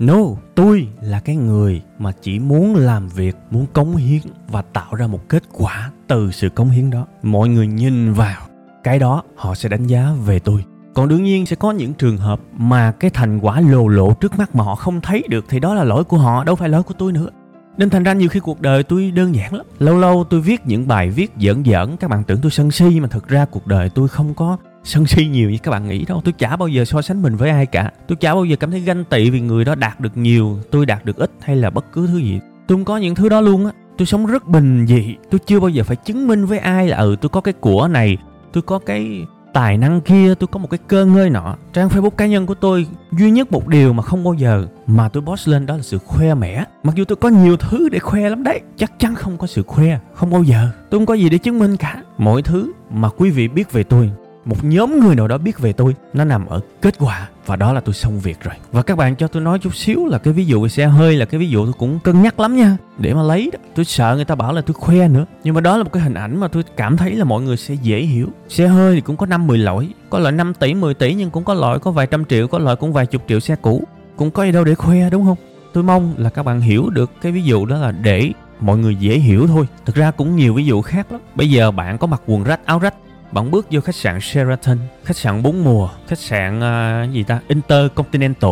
no, 0.00 0.18
tôi 0.54 0.88
là 1.00 1.20
cái 1.20 1.36
người 1.36 1.82
mà 1.98 2.12
chỉ 2.22 2.38
muốn 2.38 2.76
làm 2.76 3.08
việc, 3.08 3.36
muốn 3.50 3.66
cống 3.72 3.96
hiến 3.96 4.20
và 4.48 4.62
tạo 4.62 4.94
ra 4.94 5.06
một 5.06 5.28
kết 5.28 5.42
quả 5.52 5.90
từ 6.06 6.30
sự 6.30 6.48
cống 6.48 6.70
hiến 6.70 6.90
đó. 6.90 7.06
Mọi 7.22 7.48
người 7.48 7.66
nhìn 7.66 8.12
vào, 8.12 8.40
cái 8.84 8.98
đó 8.98 9.22
họ 9.36 9.54
sẽ 9.54 9.68
đánh 9.68 9.86
giá 9.86 10.12
về 10.24 10.38
tôi. 10.38 10.64
Còn 10.94 11.08
đương 11.08 11.24
nhiên 11.24 11.46
sẽ 11.46 11.56
có 11.56 11.72
những 11.72 11.94
trường 11.94 12.16
hợp 12.16 12.40
mà 12.56 12.92
cái 12.92 13.10
thành 13.10 13.38
quả 13.40 13.60
lồ 13.60 13.88
lộ 13.88 14.14
trước 14.14 14.38
mắt 14.38 14.54
mà 14.54 14.64
họ 14.64 14.74
không 14.74 15.00
thấy 15.00 15.24
được 15.28 15.44
thì 15.48 15.60
đó 15.60 15.74
là 15.74 15.84
lỗi 15.84 16.04
của 16.04 16.18
họ, 16.18 16.44
đâu 16.44 16.56
phải 16.56 16.68
lỗi 16.68 16.82
của 16.82 16.94
tôi 16.98 17.12
nữa. 17.12 17.28
Nên 17.76 17.90
thành 17.90 18.02
ra 18.02 18.12
nhiều 18.12 18.28
khi 18.28 18.40
cuộc 18.40 18.60
đời 18.60 18.82
tôi 18.82 19.10
đơn 19.10 19.34
giản 19.34 19.54
lắm. 19.54 19.66
Lâu 19.78 19.98
lâu 19.98 20.24
tôi 20.30 20.40
viết 20.40 20.60
những 20.66 20.88
bài 20.88 21.10
viết 21.10 21.32
giỡn 21.40 21.64
giỡn, 21.64 21.96
các 21.96 22.10
bạn 22.10 22.24
tưởng 22.24 22.38
tôi 22.42 22.50
sân 22.50 22.70
si 22.70 23.00
mà 23.00 23.08
thực 23.08 23.28
ra 23.28 23.44
cuộc 23.44 23.66
đời 23.66 23.90
tôi 23.90 24.08
không 24.08 24.34
có 24.34 24.56
sân 24.84 25.06
si 25.06 25.26
nhiều 25.26 25.50
như 25.50 25.58
các 25.62 25.70
bạn 25.70 25.88
nghĩ 25.88 26.04
đâu 26.04 26.20
tôi 26.24 26.32
chả 26.32 26.56
bao 26.56 26.68
giờ 26.68 26.84
so 26.84 27.02
sánh 27.02 27.22
mình 27.22 27.36
với 27.36 27.50
ai 27.50 27.66
cả. 27.66 27.90
Tôi 28.08 28.16
chả 28.16 28.34
bao 28.34 28.44
giờ 28.44 28.56
cảm 28.56 28.70
thấy 28.70 28.80
ganh 28.80 29.04
tị 29.04 29.30
vì 29.30 29.40
người 29.40 29.64
đó 29.64 29.74
đạt 29.74 30.00
được 30.00 30.16
nhiều, 30.16 30.58
tôi 30.70 30.86
đạt 30.86 31.04
được 31.04 31.16
ít 31.16 31.30
hay 31.40 31.56
là 31.56 31.70
bất 31.70 31.92
cứ 31.92 32.06
thứ 32.06 32.18
gì. 32.18 32.40
Tôi 32.66 32.78
không 32.78 32.84
có 32.84 32.96
những 32.96 33.14
thứ 33.14 33.28
đó 33.28 33.40
luôn 33.40 33.66
á. 33.66 33.72
Tôi 33.98 34.06
sống 34.06 34.26
rất 34.26 34.48
bình 34.48 34.86
dị. 34.86 35.16
Tôi 35.30 35.38
chưa 35.46 35.60
bao 35.60 35.68
giờ 35.68 35.84
phải 35.84 35.96
chứng 35.96 36.28
minh 36.28 36.46
với 36.46 36.58
ai 36.58 36.88
là 36.88 36.96
ừ 36.96 37.16
tôi 37.20 37.28
có 37.28 37.40
cái 37.40 37.54
của 37.54 37.88
này, 37.88 38.16
tôi 38.52 38.62
có 38.62 38.78
cái 38.78 39.26
tài 39.52 39.78
năng 39.78 40.00
kia, 40.00 40.34
tôi 40.34 40.48
có 40.48 40.58
một 40.58 40.70
cái 40.70 40.78
cơ 40.88 41.06
ngơi 41.06 41.30
nọ. 41.30 41.56
Trang 41.72 41.88
facebook 41.88 42.10
cá 42.10 42.26
nhân 42.26 42.46
của 42.46 42.54
tôi 42.54 42.86
duy 43.12 43.30
nhất 43.30 43.52
một 43.52 43.68
điều 43.68 43.92
mà 43.92 44.02
không 44.02 44.24
bao 44.24 44.34
giờ 44.34 44.66
mà 44.86 45.08
tôi 45.08 45.22
post 45.26 45.48
lên 45.48 45.66
đó 45.66 45.76
là 45.76 45.82
sự 45.82 45.98
khoe 45.98 46.34
mẽ. 46.34 46.64
Mặc 46.82 46.94
dù 46.94 47.04
tôi 47.04 47.16
có 47.16 47.28
nhiều 47.28 47.56
thứ 47.56 47.88
để 47.88 47.98
khoe 47.98 48.30
lắm 48.30 48.42
đấy, 48.42 48.60
chắc 48.76 48.92
chắn 48.98 49.14
không 49.14 49.38
có 49.38 49.46
sự 49.46 49.62
khoe, 49.62 49.98
không 50.14 50.30
bao 50.30 50.42
giờ. 50.42 50.68
Tôi 50.90 50.98
không 50.98 51.06
có 51.06 51.14
gì 51.14 51.28
để 51.28 51.38
chứng 51.38 51.58
minh 51.58 51.76
cả. 51.76 52.02
Mọi 52.18 52.42
thứ 52.42 52.72
mà 52.90 53.08
quý 53.08 53.30
vị 53.30 53.48
biết 53.48 53.72
về 53.72 53.82
tôi 53.82 54.10
một 54.44 54.64
nhóm 54.64 55.00
người 55.00 55.14
nào 55.14 55.28
đó 55.28 55.38
biết 55.38 55.58
về 55.58 55.72
tôi, 55.72 55.94
nó 56.12 56.24
nằm 56.24 56.46
ở 56.46 56.60
kết 56.82 56.94
quả, 56.98 57.28
và 57.46 57.56
đó 57.56 57.72
là 57.72 57.80
tôi 57.80 57.94
xong 57.94 58.20
việc 58.20 58.40
rồi. 58.40 58.54
Và 58.72 58.82
các 58.82 58.98
bạn 58.98 59.16
cho 59.16 59.26
tôi 59.26 59.42
nói 59.42 59.58
chút 59.58 59.76
xíu 59.76 60.06
là 60.06 60.18
cái 60.18 60.32
ví 60.32 60.46
dụ 60.46 60.62
về 60.62 60.68
xe 60.68 60.86
hơi 60.86 61.16
là 61.16 61.24
cái 61.24 61.40
ví 61.40 61.48
dụ 61.48 61.64
tôi 61.64 61.72
cũng 61.78 61.98
cân 62.04 62.22
nhắc 62.22 62.40
lắm 62.40 62.56
nha. 62.56 62.76
Để 62.98 63.14
mà 63.14 63.22
lấy 63.22 63.50
đó, 63.52 63.58
tôi 63.74 63.84
sợ 63.84 64.16
người 64.16 64.24
ta 64.24 64.34
bảo 64.34 64.52
là 64.52 64.60
tôi 64.60 64.74
khoe 64.74 65.08
nữa. 65.08 65.26
Nhưng 65.44 65.54
mà 65.54 65.60
đó 65.60 65.76
là 65.76 65.82
một 65.82 65.92
cái 65.92 66.02
hình 66.02 66.14
ảnh 66.14 66.40
mà 66.40 66.48
tôi 66.48 66.62
cảm 66.76 66.96
thấy 66.96 67.14
là 67.16 67.24
mọi 67.24 67.42
người 67.42 67.56
sẽ 67.56 67.74
dễ 67.74 68.00
hiểu. 68.00 68.28
Xe 68.48 68.66
hơi 68.66 68.94
thì 68.94 69.00
cũng 69.00 69.16
có 69.16 69.26
năm 69.26 69.46
mười 69.46 69.58
lỗi, 69.58 69.88
có 70.10 70.18
loại 70.18 70.32
5 70.32 70.54
tỷ 70.54 70.74
10 70.74 70.94
tỷ 70.94 71.14
nhưng 71.14 71.30
cũng 71.30 71.44
có 71.44 71.54
loại 71.54 71.78
có 71.78 71.90
vài 71.90 72.06
trăm 72.06 72.24
triệu, 72.24 72.48
có 72.48 72.58
loại 72.58 72.76
cũng 72.76 72.92
vài 72.92 73.06
chục 73.06 73.22
triệu 73.28 73.40
xe 73.40 73.56
cũ. 73.62 73.84
Cũng 74.16 74.30
có 74.30 74.44
gì 74.44 74.52
đâu 74.52 74.64
để 74.64 74.74
khoe 74.74 75.10
đúng 75.10 75.24
không? 75.24 75.36
Tôi 75.72 75.84
mong 75.84 76.14
là 76.16 76.30
các 76.30 76.42
bạn 76.42 76.60
hiểu 76.60 76.90
được 76.90 77.10
cái 77.22 77.32
ví 77.32 77.42
dụ 77.42 77.66
đó 77.66 77.76
là 77.76 77.92
để 77.92 78.32
mọi 78.60 78.78
người 78.78 78.96
dễ 78.96 79.18
hiểu 79.18 79.46
thôi. 79.46 79.66
Thực 79.86 79.96
ra 79.96 80.10
cũng 80.10 80.36
nhiều 80.36 80.54
ví 80.54 80.64
dụ 80.64 80.82
khác 80.82 81.12
lắm. 81.12 81.20
Bây 81.34 81.50
giờ 81.50 81.70
bạn 81.70 81.98
có 81.98 82.06
mặc 82.06 82.22
quần 82.26 82.44
rách, 82.44 82.66
áo 82.66 82.78
rách 82.78 82.94
bạn 83.32 83.50
bước 83.50 83.66
vô 83.70 83.80
khách 83.80 83.94
sạn 83.94 84.20
Sheraton, 84.20 84.78
khách 85.04 85.16
sạn 85.16 85.42
bốn 85.42 85.64
mùa, 85.64 85.88
khách 86.08 86.18
sạn 86.18 86.58
uh, 86.58 87.12
gì 87.12 87.22
ta, 87.22 87.40
Intercontinental. 87.48 88.50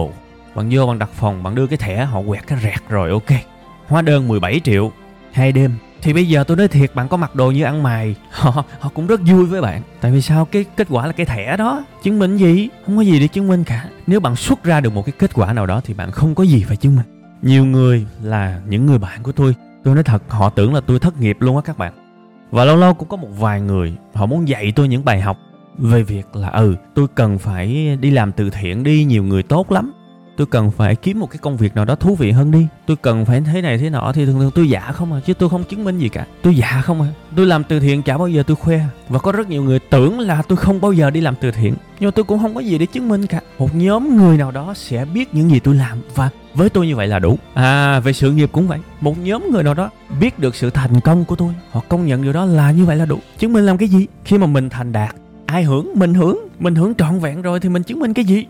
Bạn 0.55 0.69
vô 0.73 0.87
bạn 0.87 0.99
đặt 0.99 1.11
phòng, 1.13 1.43
bạn 1.43 1.55
đưa 1.55 1.67
cái 1.67 1.77
thẻ 1.77 2.05
họ 2.05 2.23
quẹt 2.29 2.47
cái 2.47 2.59
rẹt 2.63 2.89
rồi 2.89 3.11
ok. 3.11 3.39
Hóa 3.87 4.03
đơn 4.03 4.29
17 4.29 4.61
triệu, 4.65 4.93
hai 5.33 5.53
đêm. 5.53 5.75
Thì 6.03 6.13
bây 6.13 6.29
giờ 6.29 6.45
tôi 6.45 6.57
nói 6.57 6.69
thiệt 6.69 6.95
bạn 6.95 7.09
có 7.09 7.17
mặc 7.17 7.35
đồ 7.35 7.51
như 7.51 7.65
ăn 7.65 7.83
mày. 7.83 8.15
Họ, 8.31 8.65
họ 8.81 8.91
cũng 8.95 9.07
rất 9.07 9.21
vui 9.27 9.47
với 9.47 9.61
bạn. 9.61 9.83
Tại 10.01 10.13
vì 10.13 10.21
sao? 10.21 10.45
Cái 10.45 10.65
kết 10.77 10.87
quả 10.91 11.07
là 11.07 11.13
cái 11.13 11.27
thẻ 11.27 11.57
đó. 11.57 11.85
Chứng 12.03 12.19
minh 12.19 12.37
gì? 12.37 12.69
Không 12.87 12.97
có 12.97 13.03
gì 13.03 13.21
để 13.21 13.29
chứng 13.29 13.49
minh 13.49 13.65
cả. 13.65 13.85
Nếu 14.07 14.21
bạn 14.21 14.37
xuất 14.37 14.65
ra 14.65 14.81
được 14.81 14.93
một 14.93 15.07
cái 15.07 15.13
kết 15.19 15.31
quả 15.35 15.53
nào 15.53 15.67
đó 15.67 15.81
Thì 15.85 15.95
bạn 15.95 16.11
không 16.11 16.35
có 16.35 16.45
gì 16.45 16.65
phải 16.69 16.77
chứng 16.77 16.97
minh. 16.97 17.07
Nhiều 17.43 17.65
người 17.65 18.07
là 18.23 18.61
những 18.69 18.87
người 18.87 18.99
bạn 18.99 19.23
của 19.23 19.33
tôi. 19.33 19.55
Tôi 19.85 19.95
nói 19.95 20.05
thật 20.05 20.23
họ 20.29 20.51
tưởng 20.51 20.75
là 20.75 20.81
tôi 20.81 20.99
thất 20.99 21.21
nghiệp 21.21 21.37
luôn 21.41 21.57
á 21.57 21.63
các 21.65 21.79
bạn 21.79 22.08
và 22.51 22.65
lâu 22.65 22.77
lâu 22.77 22.95
cũng 22.95 23.09
có 23.09 23.17
một 23.17 23.29
vài 23.39 23.61
người, 23.61 23.95
họ 24.15 24.27
muốn 24.27 24.49
dạy 24.49 24.73
tôi 24.77 24.89
những 24.89 25.05
bài 25.05 25.21
học 25.21 25.39
về 25.79 26.03
việc 26.03 26.37
là 26.37 26.49
ừ 26.49 26.77
tôi 26.95 27.07
cần 27.15 27.39
phải 27.39 27.97
đi 28.01 28.11
làm 28.11 28.33
từ 28.33 28.51
thiện 28.51 28.83
đi, 28.83 29.05
nhiều 29.05 29.25
người 29.25 29.43
tốt 29.43 29.73
lắm 29.73 29.93
tôi 30.39 30.47
cần 30.47 30.71
phải 30.71 30.97
kiếm 30.97 31.21
một 31.21 31.31
cái 31.31 31.39
công 31.39 31.57
việc 31.57 31.75
nào 31.75 31.85
đó 31.85 31.95
thú 31.95 32.15
vị 32.15 32.31
hơn 32.31 32.51
đi. 32.51 32.67
Tôi 32.87 32.97
cần 32.97 33.25
phải 33.25 33.41
thế 33.41 33.63
này 33.63 33.79
thế 33.79 33.91
nọ 33.91 34.13
thì 34.15 34.27
thường 34.27 34.39
thường 34.39 34.51
tôi 34.55 34.71
giả 34.71 34.81
không 34.93 35.13
à 35.13 35.21
chứ 35.27 35.35
tôi 35.35 35.49
không 35.49 35.65
chứng 35.65 35.85
minh 35.85 35.99
gì 35.99 36.09
cả. 36.09 36.27
Tôi 36.43 36.55
giả 36.55 36.83
không 36.85 37.03
à. 37.03 37.09
Tôi 37.37 37.47
làm 37.47 37.65
từ 37.65 37.81
thiện 37.81 38.03
chả 38.03 38.19
bao 38.19 38.29
giờ 38.29 38.43
tôi 38.47 38.57
khoe. 38.57 38.81
Và 39.09 39.19
có 39.19 39.33
rất 39.33 39.49
nhiều 39.49 39.63
người 39.63 39.79
tưởng 39.79 40.21
là 40.21 40.43
tôi 40.43 40.57
không 40.57 40.81
bao 40.81 40.93
giờ 40.93 41.11
đi 41.11 41.21
làm 41.21 41.35
từ 41.41 41.51
thiện. 41.51 41.75
Nhưng 42.01 42.09
mà 42.09 42.11
tôi 42.11 42.25
cũng 42.25 42.39
không 42.39 42.55
có 42.55 42.61
gì 42.61 42.79
để 42.79 42.87
chứng 42.87 43.09
minh 43.09 43.27
cả. 43.27 43.41
Một 43.59 43.75
nhóm 43.75 44.17
người 44.17 44.37
nào 44.37 44.51
đó 44.51 44.75
sẽ 44.77 45.05
biết 45.05 45.35
những 45.35 45.51
gì 45.51 45.61
tôi 45.61 45.75
làm. 45.75 45.99
Và 46.15 46.31
với 46.55 46.69
tôi 46.69 46.87
như 46.87 46.97
vậy 46.97 47.07
là 47.07 47.19
đủ. 47.19 47.39
À 47.55 48.01
về 48.01 48.13
sự 48.13 48.33
nghiệp 48.33 48.51
cũng 48.53 48.69
vậy. 48.69 48.79
Một 49.01 49.19
nhóm 49.19 49.51
người 49.51 49.63
nào 49.63 49.75
đó 49.75 49.91
biết 50.21 50.39
được 50.39 50.55
sự 50.55 50.71
thành 50.71 51.01
công 51.01 51.25
của 51.25 51.37
tôi, 51.37 51.53
họ 51.71 51.81
công 51.89 52.07
nhận 52.07 52.23
điều 52.23 52.33
đó 52.33 52.45
là 52.45 52.71
như 52.71 52.85
vậy 52.85 52.97
là 52.97 53.05
đủ. 53.05 53.19
Chứng 53.39 53.53
minh 53.53 53.67
làm 53.67 53.79
cái 53.79 53.89
gì? 53.89 54.07
Khi 54.25 54.39
mà 54.39 54.47
mình 54.47 54.71
thành 54.71 54.93
đạt, 54.93 55.15
ai 55.47 55.65
hưởng? 55.65 55.93
Mình 55.95 56.15
hưởng. 56.15 56.49
Mình 56.59 56.75
hưởng 56.75 56.95
trọn 56.95 57.19
vẹn 57.19 57.43
rồi 57.43 57.61
thì 57.61 57.69
mình 57.69 57.83
chứng 57.83 58.01
minh 58.01 58.15
cái 58.15 58.25
gì? 58.25 58.47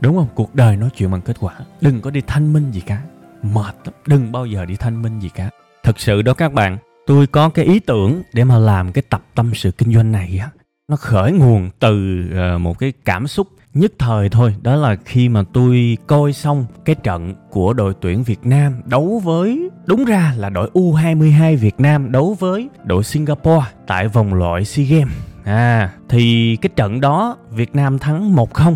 Đúng 0.00 0.16
không? 0.16 0.28
Cuộc 0.34 0.54
đời 0.54 0.76
nói 0.76 0.90
chuyện 0.96 1.10
bằng 1.10 1.20
kết 1.20 1.36
quả. 1.40 1.54
Đừng 1.80 2.00
có 2.00 2.10
đi 2.10 2.20
thanh 2.26 2.52
minh 2.52 2.70
gì 2.70 2.80
cả. 2.80 3.02
Mệt 3.42 3.74
lắm. 3.84 3.94
Đừng 4.06 4.32
bao 4.32 4.46
giờ 4.46 4.64
đi 4.64 4.76
thanh 4.76 5.02
minh 5.02 5.20
gì 5.20 5.28
cả. 5.34 5.50
Thật 5.82 6.00
sự 6.00 6.22
đó 6.22 6.34
các 6.34 6.52
bạn, 6.52 6.78
tôi 7.06 7.26
có 7.26 7.48
cái 7.48 7.64
ý 7.64 7.80
tưởng 7.80 8.22
để 8.32 8.44
mà 8.44 8.58
làm 8.58 8.92
cái 8.92 9.02
tập 9.10 9.22
tâm 9.34 9.54
sự 9.54 9.70
kinh 9.70 9.94
doanh 9.94 10.12
này 10.12 10.38
á. 10.38 10.50
Nó 10.88 10.96
khởi 10.96 11.32
nguồn 11.32 11.70
từ 11.78 12.22
ờ, 12.34 12.58
một 12.58 12.78
cái 12.78 12.92
cảm 13.04 13.26
xúc 13.26 13.48
nhất 13.74 13.92
thời 13.98 14.28
thôi. 14.28 14.54
Đó 14.62 14.76
là 14.76 14.96
khi 15.04 15.28
mà 15.28 15.42
tôi 15.52 15.98
coi 16.06 16.32
xong 16.32 16.66
cái 16.84 16.96
trận 17.02 17.34
của 17.50 17.72
đội 17.72 17.94
tuyển 18.00 18.22
Việt 18.22 18.46
Nam 18.46 18.74
đấu 18.84 19.20
với, 19.24 19.70
đúng 19.86 20.04
ra 20.04 20.34
là 20.36 20.48
đội 20.48 20.70
U22 20.74 21.56
Việt 21.56 21.80
Nam 21.80 22.12
đấu 22.12 22.36
với 22.38 22.68
đội 22.84 23.04
Singapore 23.04 23.66
tại 23.86 24.08
vòng 24.08 24.34
loại 24.34 24.64
SEA 24.64 24.86
Games. 24.86 25.14
À 25.44 25.92
thì 26.08 26.56
cái 26.56 26.70
trận 26.76 27.00
đó 27.00 27.36
Việt 27.50 27.74
Nam 27.74 27.98
thắng 27.98 28.36
1-0 28.36 28.74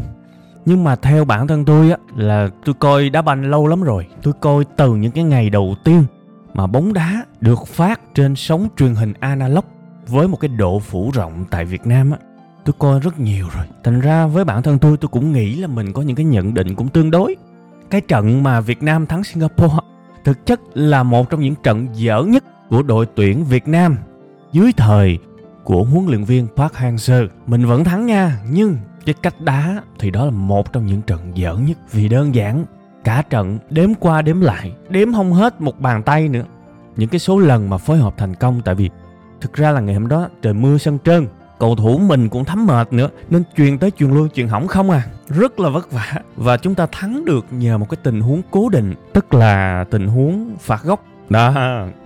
nhưng 0.70 0.84
mà 0.84 0.96
theo 0.96 1.24
bản 1.24 1.46
thân 1.46 1.64
tôi 1.64 1.90
á, 1.90 1.96
là 2.16 2.48
tôi 2.64 2.74
coi 2.78 3.10
đá 3.10 3.22
banh 3.22 3.50
lâu 3.50 3.66
lắm 3.66 3.82
rồi. 3.82 4.06
Tôi 4.22 4.34
coi 4.40 4.64
từ 4.76 4.94
những 4.94 5.12
cái 5.12 5.24
ngày 5.24 5.50
đầu 5.50 5.74
tiên 5.84 6.04
mà 6.54 6.66
bóng 6.66 6.92
đá 6.92 7.24
được 7.40 7.66
phát 7.66 8.00
trên 8.14 8.36
sóng 8.36 8.68
truyền 8.76 8.94
hình 8.94 9.12
analog 9.20 9.64
với 10.06 10.28
một 10.28 10.36
cái 10.40 10.48
độ 10.48 10.78
phủ 10.78 11.10
rộng 11.14 11.44
tại 11.50 11.64
Việt 11.64 11.86
Nam 11.86 12.10
á, 12.10 12.18
tôi 12.64 12.74
coi 12.78 13.00
rất 13.00 13.20
nhiều 13.20 13.46
rồi. 13.56 13.64
Thành 13.84 14.00
ra 14.00 14.26
với 14.26 14.44
bản 14.44 14.62
thân 14.62 14.78
tôi 14.78 14.96
tôi 14.96 15.08
cũng 15.08 15.32
nghĩ 15.32 15.56
là 15.56 15.66
mình 15.66 15.92
có 15.92 16.02
những 16.02 16.16
cái 16.16 16.26
nhận 16.26 16.54
định 16.54 16.74
cũng 16.74 16.88
tương 16.88 17.10
đối. 17.10 17.36
Cái 17.90 18.00
trận 18.00 18.42
mà 18.42 18.60
Việt 18.60 18.82
Nam 18.82 19.06
thắng 19.06 19.24
Singapore 19.24 19.76
thực 20.24 20.46
chất 20.46 20.60
là 20.74 21.02
một 21.02 21.30
trong 21.30 21.40
những 21.40 21.54
trận 21.62 21.86
dở 21.92 22.22
nhất 22.22 22.44
của 22.68 22.82
đội 22.82 23.06
tuyển 23.14 23.44
Việt 23.44 23.68
Nam 23.68 23.96
dưới 24.52 24.72
thời 24.76 25.18
của 25.64 25.84
huấn 25.84 26.06
luyện 26.06 26.24
viên 26.24 26.46
Park 26.56 26.72
Hang-seo. 26.72 27.28
Mình 27.46 27.66
vẫn 27.66 27.84
thắng 27.84 28.06
nha, 28.06 28.40
nhưng 28.50 28.76
cái 29.06 29.14
cách 29.22 29.40
đá 29.40 29.82
thì 29.98 30.10
đó 30.10 30.24
là 30.24 30.30
một 30.30 30.72
trong 30.72 30.86
những 30.86 31.02
trận 31.02 31.32
dở 31.34 31.56
nhất 31.56 31.78
vì 31.92 32.08
đơn 32.08 32.34
giản. 32.34 32.64
Cả 33.04 33.22
trận 33.30 33.58
đếm 33.70 33.94
qua 33.94 34.22
đếm 34.22 34.40
lại, 34.40 34.72
đếm 34.88 35.12
không 35.12 35.32
hết 35.32 35.60
một 35.60 35.80
bàn 35.80 36.02
tay 36.02 36.28
nữa. 36.28 36.44
Những 36.96 37.08
cái 37.08 37.18
số 37.18 37.38
lần 37.38 37.70
mà 37.70 37.78
phối 37.78 37.98
hợp 37.98 38.14
thành 38.16 38.34
công, 38.34 38.60
tại 38.64 38.74
vì 38.74 38.90
thực 39.40 39.52
ra 39.52 39.70
là 39.70 39.80
ngày 39.80 39.94
hôm 39.94 40.08
đó 40.08 40.28
trời 40.42 40.54
mưa 40.54 40.78
sân 40.78 40.98
trơn, 41.04 41.26
cầu 41.58 41.76
thủ 41.76 41.98
mình 41.98 42.28
cũng 42.28 42.44
thấm 42.44 42.66
mệt 42.66 42.92
nữa, 42.92 43.08
nên 43.30 43.42
truyền 43.56 43.78
tới 43.78 43.90
truyền 43.90 44.10
lui 44.10 44.28
truyền 44.28 44.48
hỏng 44.48 44.66
không 44.66 44.90
à. 44.90 45.02
Rất 45.28 45.60
là 45.60 45.68
vất 45.68 45.92
vả. 45.92 46.12
Và 46.36 46.56
chúng 46.56 46.74
ta 46.74 46.86
thắng 46.92 47.24
được 47.24 47.46
nhờ 47.50 47.78
một 47.78 47.86
cái 47.90 47.98
tình 48.02 48.20
huống 48.20 48.42
cố 48.50 48.68
định, 48.68 48.94
tức 49.12 49.34
là 49.34 49.84
tình 49.90 50.06
huống 50.06 50.56
phạt 50.60 50.82
góc 50.82 51.04
đó. 51.30 51.54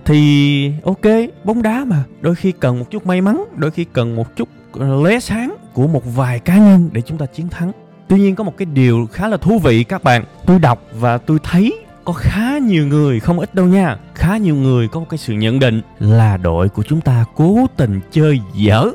Thì 0.05 0.71
ok 0.83 1.05
bóng 1.43 1.61
đá 1.61 1.85
mà. 1.85 2.03
Đôi 2.21 2.35
khi 2.35 2.51
cần 2.51 2.79
một 2.79 2.85
chút 2.91 3.05
may 3.05 3.21
mắn 3.21 3.43
đôi 3.55 3.71
khi 3.71 3.85
cần 3.93 4.15
một 4.15 4.35
chút 4.35 4.49
lóe 4.75 5.19
sáng 5.19 5.55
của 5.73 5.87
một 5.87 6.15
vài 6.15 6.39
cá 6.39 6.57
nhân 6.57 6.89
để 6.91 7.01
chúng 7.01 7.17
ta 7.17 7.25
chiến 7.25 7.49
thắng. 7.49 7.71
Tuy 8.07 8.19
nhiên 8.19 8.35
có 8.35 8.43
một 8.43 8.57
cái 8.57 8.65
điều 8.65 9.07
khá 9.11 9.27
là 9.27 9.37
thú 9.37 9.59
vị 9.59 9.83
các 9.83 10.03
bạn. 10.03 10.23
Tôi 10.45 10.59
đọc 10.59 10.81
và 10.93 11.17
tôi 11.17 11.39
thấy 11.43 11.73
có 12.05 12.13
khá 12.13 12.57
nhiều 12.57 12.87
người 12.87 13.19
không 13.19 13.39
ít 13.39 13.55
đâu 13.55 13.65
nha 13.65 13.97
khá 14.15 14.37
nhiều 14.37 14.55
người 14.55 14.87
có 14.87 14.99
một 14.99 15.05
cái 15.09 15.17
sự 15.17 15.33
nhận 15.33 15.59
định 15.59 15.81
là 15.99 16.37
đội 16.37 16.69
của 16.69 16.83
chúng 16.83 17.01
ta 17.01 17.25
cố 17.35 17.65
tình 17.77 17.99
chơi 18.11 18.39
dở 18.53 18.85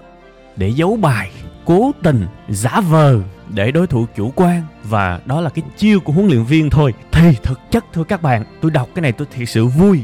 để 0.56 0.68
giấu 0.68 0.96
bài 0.96 1.30
cố 1.64 1.92
tình 2.02 2.26
giả 2.49 2.80
vờ 2.80 3.18
để 3.49 3.72
đối 3.72 3.87
thủ 3.87 4.06
chủ 4.16 4.32
quan 4.37 4.62
và 4.84 5.20
đó 5.26 5.40
là 5.40 5.50
cái 5.50 5.64
chiêu 5.76 6.00
của 6.00 6.12
huấn 6.12 6.26
luyện 6.26 6.44
viên 6.44 6.70
thôi. 6.70 6.94
Thì 7.12 7.37
thực 7.42 7.60
chất 7.70 7.84
thưa 7.92 8.04
các 8.04 8.22
bạn 8.22 8.44
tôi 8.60 8.70
đọc 8.70 8.88
cái 8.94 9.02
này 9.02 9.12
tôi 9.12 9.26
thiệt 9.30 9.49
sự 9.49 9.66
vui 9.66 10.02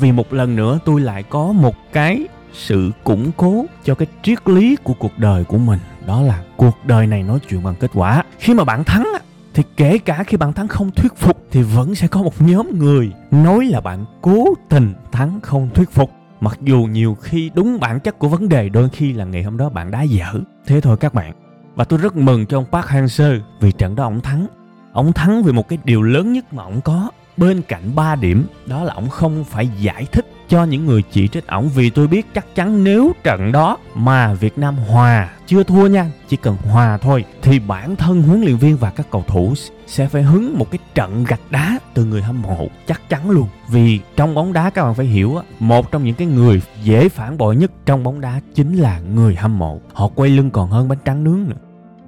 vì 0.00 0.12
một 0.12 0.32
lần 0.32 0.56
nữa 0.56 0.78
tôi 0.84 1.00
lại 1.00 1.22
có 1.22 1.52
một 1.52 1.74
cái 1.92 2.26
sự 2.52 2.90
củng 3.04 3.30
cố 3.36 3.64
cho 3.84 3.94
cái 3.94 4.08
triết 4.22 4.48
lý 4.48 4.76
của 4.76 4.94
cuộc 4.98 5.18
đời 5.18 5.44
của 5.44 5.58
mình. 5.58 5.78
Đó 6.06 6.22
là 6.22 6.42
cuộc 6.56 6.76
đời 6.84 7.06
này 7.06 7.22
nói 7.22 7.38
chuyện 7.48 7.62
bằng 7.62 7.74
kết 7.74 7.90
quả. 7.94 8.22
Khi 8.38 8.54
mà 8.54 8.64
bạn 8.64 8.84
thắng 8.84 9.08
thì 9.54 9.62
kể 9.76 9.98
cả 9.98 10.24
khi 10.24 10.36
bạn 10.36 10.52
thắng 10.52 10.68
không 10.68 10.90
thuyết 10.90 11.16
phục 11.16 11.46
thì 11.50 11.62
vẫn 11.62 11.94
sẽ 11.94 12.06
có 12.06 12.22
một 12.22 12.42
nhóm 12.42 12.78
người 12.78 13.12
nói 13.30 13.66
là 13.66 13.80
bạn 13.80 14.04
cố 14.22 14.46
tình 14.68 14.94
thắng 15.12 15.40
không 15.40 15.70
thuyết 15.74 15.90
phục. 15.90 16.10
Mặc 16.40 16.58
dù 16.62 16.82
nhiều 16.82 17.16
khi 17.22 17.50
đúng 17.54 17.80
bản 17.80 18.00
chất 18.00 18.18
của 18.18 18.28
vấn 18.28 18.48
đề, 18.48 18.68
đôi 18.68 18.88
khi 18.88 19.12
là 19.12 19.24
ngày 19.24 19.42
hôm 19.42 19.56
đó 19.56 19.68
bạn 19.68 19.90
đá 19.90 20.02
dở. 20.02 20.34
Thế 20.66 20.80
thôi 20.80 20.96
các 20.96 21.14
bạn. 21.14 21.32
Và 21.74 21.84
tôi 21.84 21.98
rất 21.98 22.16
mừng 22.16 22.46
cho 22.46 22.58
ông 22.58 22.66
Park 22.72 22.86
Hang-seo 22.86 23.40
vì 23.60 23.72
trận 23.72 23.96
đó 23.96 24.04
ông 24.04 24.20
thắng. 24.20 24.46
Ông 24.92 25.12
thắng 25.12 25.42
vì 25.42 25.52
một 25.52 25.68
cái 25.68 25.78
điều 25.84 26.02
lớn 26.02 26.32
nhất 26.32 26.54
mà 26.54 26.62
ông 26.62 26.80
có 26.80 27.10
bên 27.36 27.62
cạnh 27.62 27.94
3 27.94 28.16
điểm, 28.16 28.46
đó 28.66 28.84
là 28.84 28.94
ông 28.94 29.08
không 29.08 29.44
phải 29.44 29.68
giải 29.80 30.06
thích 30.12 30.26
cho 30.48 30.64
những 30.64 30.86
người 30.86 31.02
chỉ 31.12 31.28
trích 31.28 31.46
ổng 31.46 31.68
vì 31.68 31.90
tôi 31.90 32.06
biết 32.06 32.26
chắc 32.34 32.54
chắn 32.54 32.84
nếu 32.84 33.12
trận 33.22 33.52
đó 33.52 33.78
mà 33.94 34.34
Việt 34.34 34.58
Nam 34.58 34.76
hòa, 34.76 35.30
chưa 35.46 35.62
thua 35.62 35.86
nha, 35.86 36.10
chỉ 36.28 36.36
cần 36.36 36.56
hòa 36.56 36.98
thôi, 36.98 37.24
thì 37.42 37.58
bản 37.58 37.96
thân 37.96 38.22
huấn 38.22 38.40
luyện 38.40 38.56
viên 38.56 38.76
và 38.76 38.90
các 38.90 39.06
cầu 39.10 39.24
thủ 39.26 39.54
sẽ 39.86 40.06
phải 40.06 40.22
hứng 40.22 40.58
một 40.58 40.70
cái 40.70 40.78
trận 40.94 41.24
gạch 41.24 41.40
đá 41.50 41.78
từ 41.94 42.04
người 42.04 42.22
hâm 42.22 42.42
mộ 42.42 42.68
chắc 42.86 43.08
chắn 43.08 43.30
luôn. 43.30 43.48
Vì 43.68 44.00
trong 44.16 44.34
bóng 44.34 44.52
đá 44.52 44.70
các 44.70 44.84
bạn 44.84 44.94
phải 44.94 45.06
hiểu 45.06 45.38
một 45.60 45.90
trong 45.90 46.04
những 46.04 46.14
cái 46.14 46.26
người 46.26 46.62
dễ 46.82 47.08
phản 47.08 47.38
bội 47.38 47.56
nhất 47.56 47.70
trong 47.86 48.02
bóng 48.02 48.20
đá 48.20 48.40
chính 48.54 48.76
là 48.76 49.00
người 49.00 49.34
hâm 49.34 49.58
mộ. 49.58 49.80
Họ 49.92 50.08
quay 50.08 50.30
lưng 50.30 50.50
còn 50.50 50.70
hơn 50.70 50.88
bánh 50.88 50.98
tráng 51.04 51.24
nướng 51.24 51.44
nữa. 51.48 51.56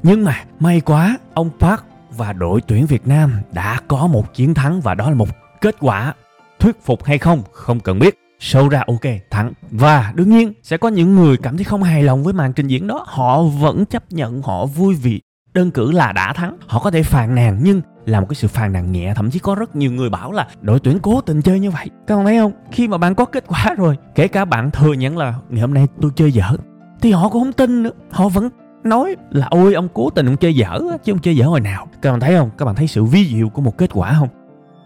Nhưng 0.03 0.25
mà 0.25 0.45
may 0.61 0.81
quá, 0.81 1.19
ông 1.35 1.51
Park 1.61 1.81
và 2.17 2.33
đội 2.33 2.61
tuyển 2.61 2.87
Việt 2.87 3.07
Nam 3.07 3.33
đã 3.53 3.81
có 3.89 4.07
một 4.07 4.35
chiến 4.35 4.55
thắng 4.55 4.81
và 4.81 4.95
đó 4.95 5.11
là 5.11 5.17
một 5.17 5.29
kết 5.61 5.77
quả 5.81 6.15
thuyết 6.59 6.83
phục 6.85 7.05
hay 7.05 7.19
không 7.19 7.43
không 7.53 7.81
cần 7.81 7.99
biết. 7.99 8.19
Sâu 8.41 8.69
ra, 8.69 8.83
ok, 8.87 9.01
thắng. 9.31 9.53
Và 9.71 10.13
đương 10.15 10.31
nhiên 10.31 10.53
sẽ 10.63 10.77
có 10.77 10.89
những 10.89 11.15
người 11.15 11.37
cảm 11.37 11.57
thấy 11.57 11.65
không 11.65 11.83
hài 11.83 12.03
lòng 12.03 12.25
với 12.25 12.33
màn 12.33 12.53
trình 12.53 12.67
diễn 12.67 12.87
đó. 12.87 13.05
Họ 13.09 13.43
vẫn 13.43 13.85
chấp 13.87 14.13
nhận, 14.13 14.43
họ 14.43 14.67
vui 14.67 14.95
vì 14.95 15.21
đơn 15.55 15.71
cử 15.71 15.93
là 15.93 16.13
đã 16.13 16.33
thắng. 16.33 16.57
Họ 16.67 16.79
có 16.79 16.91
thể 16.91 17.03
phàn 17.03 17.35
nàn, 17.35 17.59
nhưng 17.63 17.81
là 18.07 18.21
một 18.21 18.27
cái 18.29 18.35
sự 18.35 18.49
phàn 18.49 18.73
nàn 18.73 18.93
nhẹ. 18.93 19.13
Thậm 19.17 19.31
chí 19.31 19.39
có 19.39 19.55
rất 19.55 19.77
nhiều 19.77 19.93
người 19.93 20.11
bảo 20.11 20.33
là 20.33 20.47
đội 20.61 20.81
tuyển 20.81 20.99
cố 20.99 21.21
tình 21.21 21.43
chơi 21.43 21.61
như 21.61 21.71
vậy. 21.71 21.91
Các 22.07 22.17
bạn 22.17 22.25
thấy 22.25 22.39
không? 22.39 22.53
Khi 22.73 22.89
mà 22.89 22.99
bạn 22.99 23.15
có 23.15 23.25
kết 23.25 23.45
quả 23.47 23.75
rồi, 23.77 23.97
kể 24.15 24.29
cả 24.29 24.45
bạn 24.45 24.71
thừa 24.71 24.93
nhận 24.93 25.19
là 25.19 25.35
ngày 25.49 25.61
hôm 25.61 25.75
nay 25.75 25.87
tôi 26.01 26.11
chơi 26.17 26.33
dở, 26.33 26.53
thì 27.01 27.13
họ 27.13 27.29
cũng 27.29 27.43
không 27.43 27.53
tin 27.53 27.83
nữa. 27.83 27.91
Họ 28.11 28.29
vẫn 28.29 28.49
nói 28.87 29.17
là, 29.31 29.47
ôi, 29.51 29.75
ông 29.75 29.89
cố 29.95 30.11
tình 30.11 30.27
ông 30.27 30.37
chơi 30.37 30.55
dở 30.55 30.81
chứ 31.05 31.13
ông 31.13 31.19
chơi 31.19 31.37
dở 31.37 31.47
hồi 31.47 31.61
nào. 31.61 31.89
Các 32.03 32.11
bạn 32.11 32.21
thấy 32.21 32.37
không? 32.37 32.51
Các 32.59 32.65
bạn 32.65 32.75
thấy 32.75 32.87
sự 32.87 33.05
vi 33.05 33.27
diệu 33.27 33.49
của 33.49 33.63
một 33.63 33.79
kết 33.79 33.91
quả 33.93 34.17
không? 34.19 34.29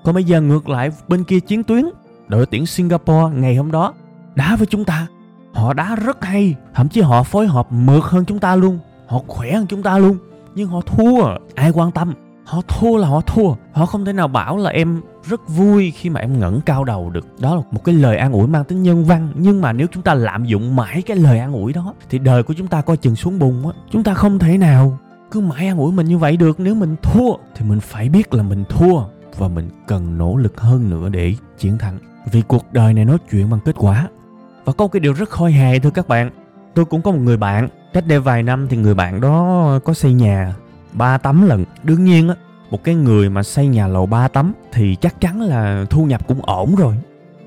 Còn 0.04 0.14
bây 0.14 0.25
giờ 0.25 0.40
ngược 0.40 0.69
lại, 0.69 0.90
bên 1.09 1.25
kia 1.25 1.40
chiến 1.40 1.62
tuyến, 1.62 1.85
đội 2.28 2.47
tuyển 2.47 2.66
Singapore 2.66 3.37
ngày 3.37 3.57
hôm 3.57 3.71
đó 3.71 3.95
đá 4.35 4.57
với 4.57 4.66
chúng 4.66 4.85
ta. 4.85 5.07
Họ 5.52 5.73
đá 5.73 5.97
rất 5.97 6.25
hay, 6.25 6.54
thậm 6.75 6.88
chí 6.88 7.00
họ 7.00 7.23
phối 7.23 7.47
hợp 7.47 7.73
mượt 7.73 8.04
hơn 8.04 8.25
chúng 8.25 8.38
ta 8.38 8.57
luôn, 8.57 8.78
họ 9.07 9.19
khỏe 9.26 9.52
hơn 9.52 9.66
chúng 9.66 9.83
ta 9.83 9.99
luôn, 9.99 10.16
nhưng 10.54 10.69
họ 10.69 10.80
thua. 10.80 11.23
Ai 11.54 11.71
quan 11.71 11.90
tâm? 11.90 12.14
Họ 12.45 12.61
thua 12.69 12.97
là 12.97 13.09
họ 13.09 13.21
thua. 13.21 13.54
Họ 13.73 13.87
không 13.87 14.04
thể 14.04 14.12
nào 14.12 14.28
bảo 14.28 14.57
là 14.57 14.71
em 14.71 15.00
rất 15.24 15.48
vui 15.48 15.90
khi 15.90 16.10
mà 16.10 16.20
em 16.20 16.38
ngẩng 16.38 16.60
cao 16.60 16.84
đầu 16.84 17.10
được. 17.10 17.26
Đó 17.40 17.54
là 17.54 17.62
một 17.70 17.84
cái 17.84 17.94
lời 17.94 18.16
an 18.16 18.32
ủi 18.32 18.46
mang 18.46 18.64
tính 18.64 18.82
nhân 18.82 19.04
văn, 19.04 19.32
nhưng 19.34 19.60
mà 19.60 19.72
nếu 19.72 19.86
chúng 19.92 20.02
ta 20.02 20.14
lạm 20.14 20.44
dụng 20.44 20.76
mãi 20.76 21.02
cái 21.02 21.16
lời 21.16 21.38
an 21.38 21.52
ủi 21.52 21.72
đó, 21.72 21.94
thì 22.10 22.18
đời 22.18 22.42
của 22.42 22.54
chúng 22.54 22.66
ta 22.66 22.80
coi 22.80 22.96
chừng 22.96 23.16
xuống 23.16 23.38
bùn 23.38 23.66
á. 23.66 23.72
Chúng 23.90 24.02
ta 24.02 24.14
không 24.14 24.38
thể 24.38 24.58
nào 24.58 24.98
cứ 25.30 25.40
mãi 25.40 25.66
an 25.66 25.78
ủi 25.78 25.92
mình 25.92 26.06
như 26.06 26.18
vậy 26.18 26.36
được. 26.36 26.60
Nếu 26.60 26.74
mình 26.74 26.96
thua, 27.02 27.34
thì 27.54 27.66
mình 27.68 27.80
phải 27.80 28.08
biết 28.08 28.34
là 28.34 28.42
mình 28.42 28.64
thua, 28.68 29.00
và 29.38 29.48
mình 29.48 29.70
cần 29.86 30.18
nỗ 30.18 30.36
lực 30.36 30.60
hơn 30.60 30.90
nữa 30.90 31.08
để 31.08 31.34
chiến 31.58 31.78
thắng. 31.78 31.98
Vì 32.32 32.42
cuộc 32.42 32.72
đời 32.72 32.94
này 32.94 33.04
nói 33.04 33.18
chuyện 33.30 33.50
bằng 33.50 33.60
kết 33.64 33.74
quả. 33.78 34.08
Và 34.64 34.72
có 34.72 34.84
một 34.84 34.88
cái 34.92 35.00
điều 35.00 35.12
rất 35.12 35.30
khôi 35.30 35.52
hài, 35.52 35.80
thưa 35.80 35.90
các 35.90 36.08
bạn. 36.08 36.30
Tôi 36.74 36.84
cũng 36.84 37.02
có 37.02 37.10
một 37.10 37.18
người 37.18 37.36
bạn, 37.36 37.68
cách 37.92 38.06
đây 38.06 38.20
vài 38.20 38.42
năm 38.42 38.66
thì 38.68 38.76
người 38.76 38.94
bạn 38.94 39.20
đó 39.20 39.78
có 39.84 39.94
xây 39.94 40.12
nhà 40.12 40.54
ba 40.92 41.18
tấm 41.18 41.46
lần 41.46 41.64
đương 41.82 42.04
nhiên 42.04 42.28
á 42.28 42.34
một 42.70 42.84
cái 42.84 42.94
người 42.94 43.30
mà 43.30 43.42
xây 43.42 43.66
nhà 43.66 43.86
lầu 43.86 44.06
ba 44.06 44.28
tấm 44.28 44.52
thì 44.72 44.96
chắc 45.00 45.20
chắn 45.20 45.40
là 45.40 45.84
thu 45.90 46.04
nhập 46.04 46.28
cũng 46.28 46.40
ổn 46.42 46.74
rồi. 46.74 46.94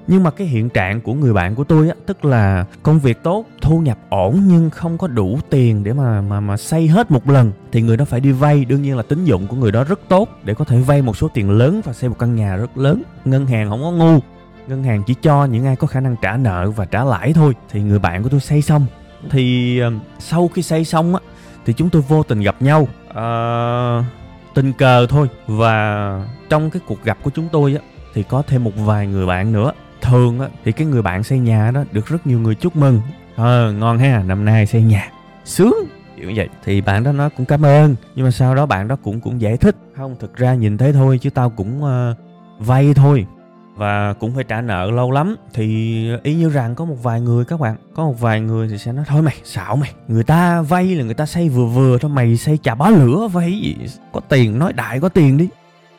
Nhưng 0.08 0.24
mà 0.24 0.32
cái 0.32 0.48
hiện 0.48 0.70
trạng 0.70 1.02
của 1.02 1.14
người 1.14 1.34
bạn 1.34 1.56
của 1.56 1.64
tôi 1.64 1.90
á 1.90 1.96
tức 2.06 2.26
là 2.26 2.66
công 2.84 3.00
việc 3.00 3.24
tốt 3.24 3.46
thu 3.62 3.80
nhập 3.80 3.98
ổn 4.10 4.44
nhưng 4.48 4.70
không 4.70 4.98
có 4.98 5.08
đủ 5.08 5.40
tiền 5.50 5.84
để 5.84 5.94
mà 5.94 6.22
mà 6.22 6.40
mà 6.40 6.58
xây 6.58 6.88
hết 6.88 7.12
một 7.12 7.30
lần 7.30 7.52
thì 7.72 7.82
người 7.82 7.98
đó 7.98 8.06
phải 8.06 8.20
đi 8.20 8.32
vay. 8.32 8.66
Đương 8.66 8.82
nhiên 8.82 8.98
là 8.98 9.04
tín 9.04 9.26
dụng 9.26 9.48
của 9.48 9.56
người 9.56 9.72
đó 9.72 9.84
rất 9.84 10.00
tốt 10.08 10.30
để 10.44 10.54
có 10.54 10.66
thể 10.66 10.80
vay 10.80 11.02
một 11.02 11.18
số 11.18 11.28
tiền 11.34 11.50
lớn 11.50 11.82
và 11.84 11.94
xây 11.94 12.10
một 12.10 12.16
căn 12.20 12.36
nhà 12.36 12.56
rất 12.56 12.78
lớn. 12.78 13.02
Ngân 13.26 13.46
hàng 13.46 13.70
không 13.70 13.82
có 13.82 13.92
ngu. 13.92 14.20
Ngân 14.68 14.84
hàng 14.84 15.04
chỉ 15.08 15.16
cho 15.22 15.46
những 15.46 15.66
ai 15.66 15.76
có 15.76 15.88
khả 15.88 16.00
năng 16.00 16.16
trả 16.22 16.38
nợ 16.38 16.72
và 16.72 16.86
trả 16.86 17.04
lãi 17.04 17.34
thôi. 17.34 17.54
Thì 17.70 17.82
người 17.82 18.00
bạn 18.00 18.24
của 18.24 18.30
tôi 18.30 18.40
xây 18.40 18.62
xong. 18.62 18.86
Thì 19.30 19.80
ờ, 19.80 19.92
sau 20.20 20.48
khi 20.48 20.62
xây 20.62 20.86
xong 20.86 21.16
á 21.16 21.22
thì 21.66 21.74
chúng 21.74 21.90
tôi 21.90 22.02
vô 22.02 22.24
tình 22.24 22.42
gặp 22.42 22.56
nhau. 22.62 22.88
Uh, 23.10 24.06
tình 24.54 24.74
cờ 24.74 25.08
thôi. 25.08 25.28
Và 25.48 26.26
trong 26.50 26.70
cái 26.70 26.82
cuộc 26.88 27.04
gặp 27.04 27.18
của 27.24 27.32
chúng 27.36 27.48
tôi 27.52 27.76
á 27.76 27.82
thì 28.14 28.24
có 28.24 28.44
thêm 28.48 28.64
một 28.64 28.72
vài 28.76 29.08
người 29.08 29.26
bạn 29.26 29.54
nữa. 29.54 29.72
Thường 30.02 30.40
á 30.40 30.48
thì 30.66 30.72
cái 30.72 30.88
người 30.88 31.02
bạn 31.02 31.24
xây 31.24 31.40
nhà 31.40 31.72
đó 31.72 31.84
được 31.92 32.08
rất 32.08 32.28
nhiều 32.28 32.40
người 32.40 32.56
chúc 32.56 32.76
mừng. 32.76 33.02
Ờ 33.36 33.72
ngon 33.72 34.00
ha 34.00 34.24
năm 34.26 34.46
nay 34.46 34.66
xây 34.66 34.84
nhà. 34.84 35.12
Sướng! 35.46 35.76
Kiểu 36.18 36.30
như 36.30 36.34
vậy. 36.38 36.50
Thì 36.64 36.82
bạn 36.82 37.04
đó 37.04 37.12
nó 37.12 37.30
cũng 37.30 37.46
cảm 37.46 37.66
ơn 37.66 37.96
nhưng 38.16 38.26
mà 38.26 38.32
sau 38.32 38.56
đó 38.56 38.66
bạn 38.66 38.88
đó 38.88 38.96
cũng 39.04 39.22
cũng 39.22 39.42
giải 39.42 39.58
thích. 39.58 39.76
Không 39.98 40.16
thực 40.20 40.36
ra 40.36 40.54
nhìn 40.54 40.78
thấy 40.78 40.94
thôi 40.94 41.20
chứ 41.22 41.30
tao 41.30 41.50
cũng 41.50 41.84
uh, 41.84 42.18
vay 42.60 42.94
thôi 42.94 43.26
và 43.76 44.14
cũng 44.14 44.36
phải 44.36 44.44
trả 44.44 44.62
nợ 44.62 44.92
lâu 44.92 45.12
lắm. 45.12 45.36
Thì 45.54 46.08
ý 46.24 46.36
như 46.36 46.50
rằng 46.50 46.76
có 46.76 46.86
một 46.86 46.98
vài 47.04 47.22
người 47.22 47.46
các 47.46 47.60
bạn, 47.60 47.76
có 47.96 48.04
một 48.04 48.20
vài 48.20 48.42
người 48.42 48.68
thì 48.68 48.78
sẽ 48.78 48.92
nói, 48.92 49.06
thôi 49.08 49.22
mày, 49.22 49.36
xạo 49.44 49.76
mày. 49.76 49.94
Người 50.08 50.24
ta 50.24 50.62
vay 50.62 50.96
là 50.96 51.04
người 51.04 51.14
ta 51.14 51.26
xây 51.26 51.50
vừa 51.50 51.66
vừa 51.66 51.98
thôi, 51.98 52.12
mày 52.12 52.38
xây 52.38 52.58
chả 52.58 52.76
bá 52.76 52.90
lửa 52.90 53.28
vay 53.34 53.52
gì. 53.52 53.76
Có 54.14 54.20
tiền, 54.20 54.60
nói 54.60 54.74
đại 54.74 55.00
có 55.00 55.10
tiền 55.10 55.38
đi. 55.38 55.48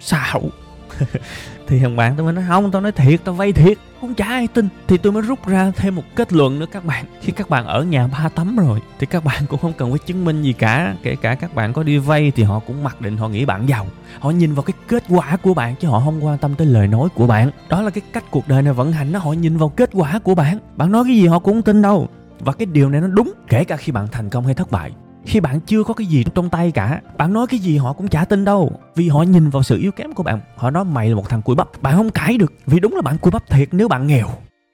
Xạo. 0.00 0.42
thì 1.66 1.78
thằng 1.78 1.96
bạn 1.96 2.14
tôi 2.16 2.24
mới 2.24 2.32
nói, 2.32 2.44
không, 2.48 2.70
tao 2.70 2.82
nói 2.82 2.92
thiệt, 2.92 3.20
tao 3.24 3.34
vay 3.34 3.52
thiệt. 3.52 3.78
Không 4.00 4.14
chả 4.14 4.24
ai 4.24 4.48
tin. 4.48 4.68
Thì 4.86 4.96
tôi 4.96 5.12
mới 5.12 5.22
rút 5.22 5.46
ra 5.46 5.72
thêm 5.76 5.94
một 5.94 6.02
kết 6.14 6.32
luận 6.32 6.58
nữa 6.58 6.66
các 6.72 6.84
bạn. 6.84 7.04
Khi 7.20 7.32
các 7.32 7.50
bạn 7.50 7.66
ở 7.66 7.82
nhà 7.82 8.06
ba 8.06 8.28
tấm 8.28 8.56
rồi, 8.56 8.80
thì 8.98 9.06
các 9.06 9.24
bạn 9.24 9.42
cũng 9.48 9.60
không 9.60 9.72
cần 9.72 9.90
phải 9.90 9.98
chứng 9.98 10.24
minh 10.24 10.42
gì 10.42 10.52
cả. 10.52 10.94
Kể 11.02 11.16
cả 11.16 11.34
các 11.34 11.54
bạn 11.54 11.72
có 11.72 11.82
đi 11.82 11.98
vay 11.98 12.32
thì 12.36 12.42
họ 12.42 12.58
cũng 12.58 12.84
mặc 12.84 13.00
định 13.00 13.16
họ 13.16 13.28
nghĩ 13.28 13.44
bạn 13.44 13.68
giàu. 13.68 13.86
Họ 14.18 14.30
nhìn 14.30 14.54
vào 14.54 14.62
cái 14.62 14.74
kết 14.88 15.04
quả 15.08 15.36
của 15.36 15.54
bạn 15.54 15.74
chứ 15.80 15.88
họ 15.88 16.00
không 16.00 16.24
quan 16.24 16.38
tâm 16.38 16.54
tới 16.54 16.66
lời 16.66 16.86
nói 16.86 17.08
của 17.14 17.26
bạn. 17.26 17.50
Đó 17.68 17.82
là 17.82 17.90
cái 17.90 18.02
cách 18.12 18.24
cuộc 18.30 18.48
đời 18.48 18.62
này 18.62 18.72
vận 18.72 18.92
hành 18.92 19.12
nó 19.12 19.18
họ 19.18 19.32
nhìn 19.32 19.56
vào 19.56 19.68
kết 19.68 19.90
quả 19.92 20.18
của 20.18 20.34
bạn. 20.34 20.58
Bạn 20.76 20.92
nói 20.92 21.04
cái 21.04 21.16
gì 21.16 21.26
họ 21.26 21.38
cũng 21.38 21.54
không 21.54 21.62
tin 21.62 21.82
đâu. 21.82 22.08
Và 22.40 22.52
cái 22.52 22.66
điều 22.66 22.90
này 22.90 23.00
nó 23.00 23.06
đúng, 23.06 23.32
kể 23.48 23.64
cả 23.64 23.76
khi 23.76 23.92
bạn 23.92 24.08
thành 24.12 24.30
công 24.30 24.44
hay 24.44 24.54
thất 24.54 24.70
bại 24.70 24.90
khi 25.24 25.40
bạn 25.40 25.60
chưa 25.60 25.84
có 25.84 25.94
cái 25.94 26.06
gì 26.06 26.24
trong 26.34 26.50
tay 26.50 26.70
cả, 26.70 27.00
bạn 27.18 27.32
nói 27.32 27.46
cái 27.46 27.60
gì 27.60 27.76
họ 27.76 27.92
cũng 27.92 28.08
chả 28.08 28.24
tin 28.24 28.44
đâu. 28.44 28.72
Vì 28.94 29.08
họ 29.08 29.22
nhìn 29.22 29.50
vào 29.50 29.62
sự 29.62 29.78
yếu 29.78 29.92
kém 29.92 30.12
của 30.12 30.22
bạn, 30.22 30.40
họ 30.56 30.70
nói 30.70 30.84
mày 30.84 31.08
là 31.08 31.14
một 31.14 31.28
thằng 31.28 31.42
cùi 31.42 31.56
bắp. 31.56 31.68
Bạn 31.82 31.96
không 31.96 32.10
cãi 32.10 32.38
được, 32.38 32.52
vì 32.66 32.80
đúng 32.80 32.94
là 32.94 33.02
bạn 33.02 33.18
cùi 33.18 33.30
bắp 33.30 33.50
thiệt 33.50 33.68
nếu 33.72 33.88
bạn 33.88 34.06
nghèo. 34.06 34.28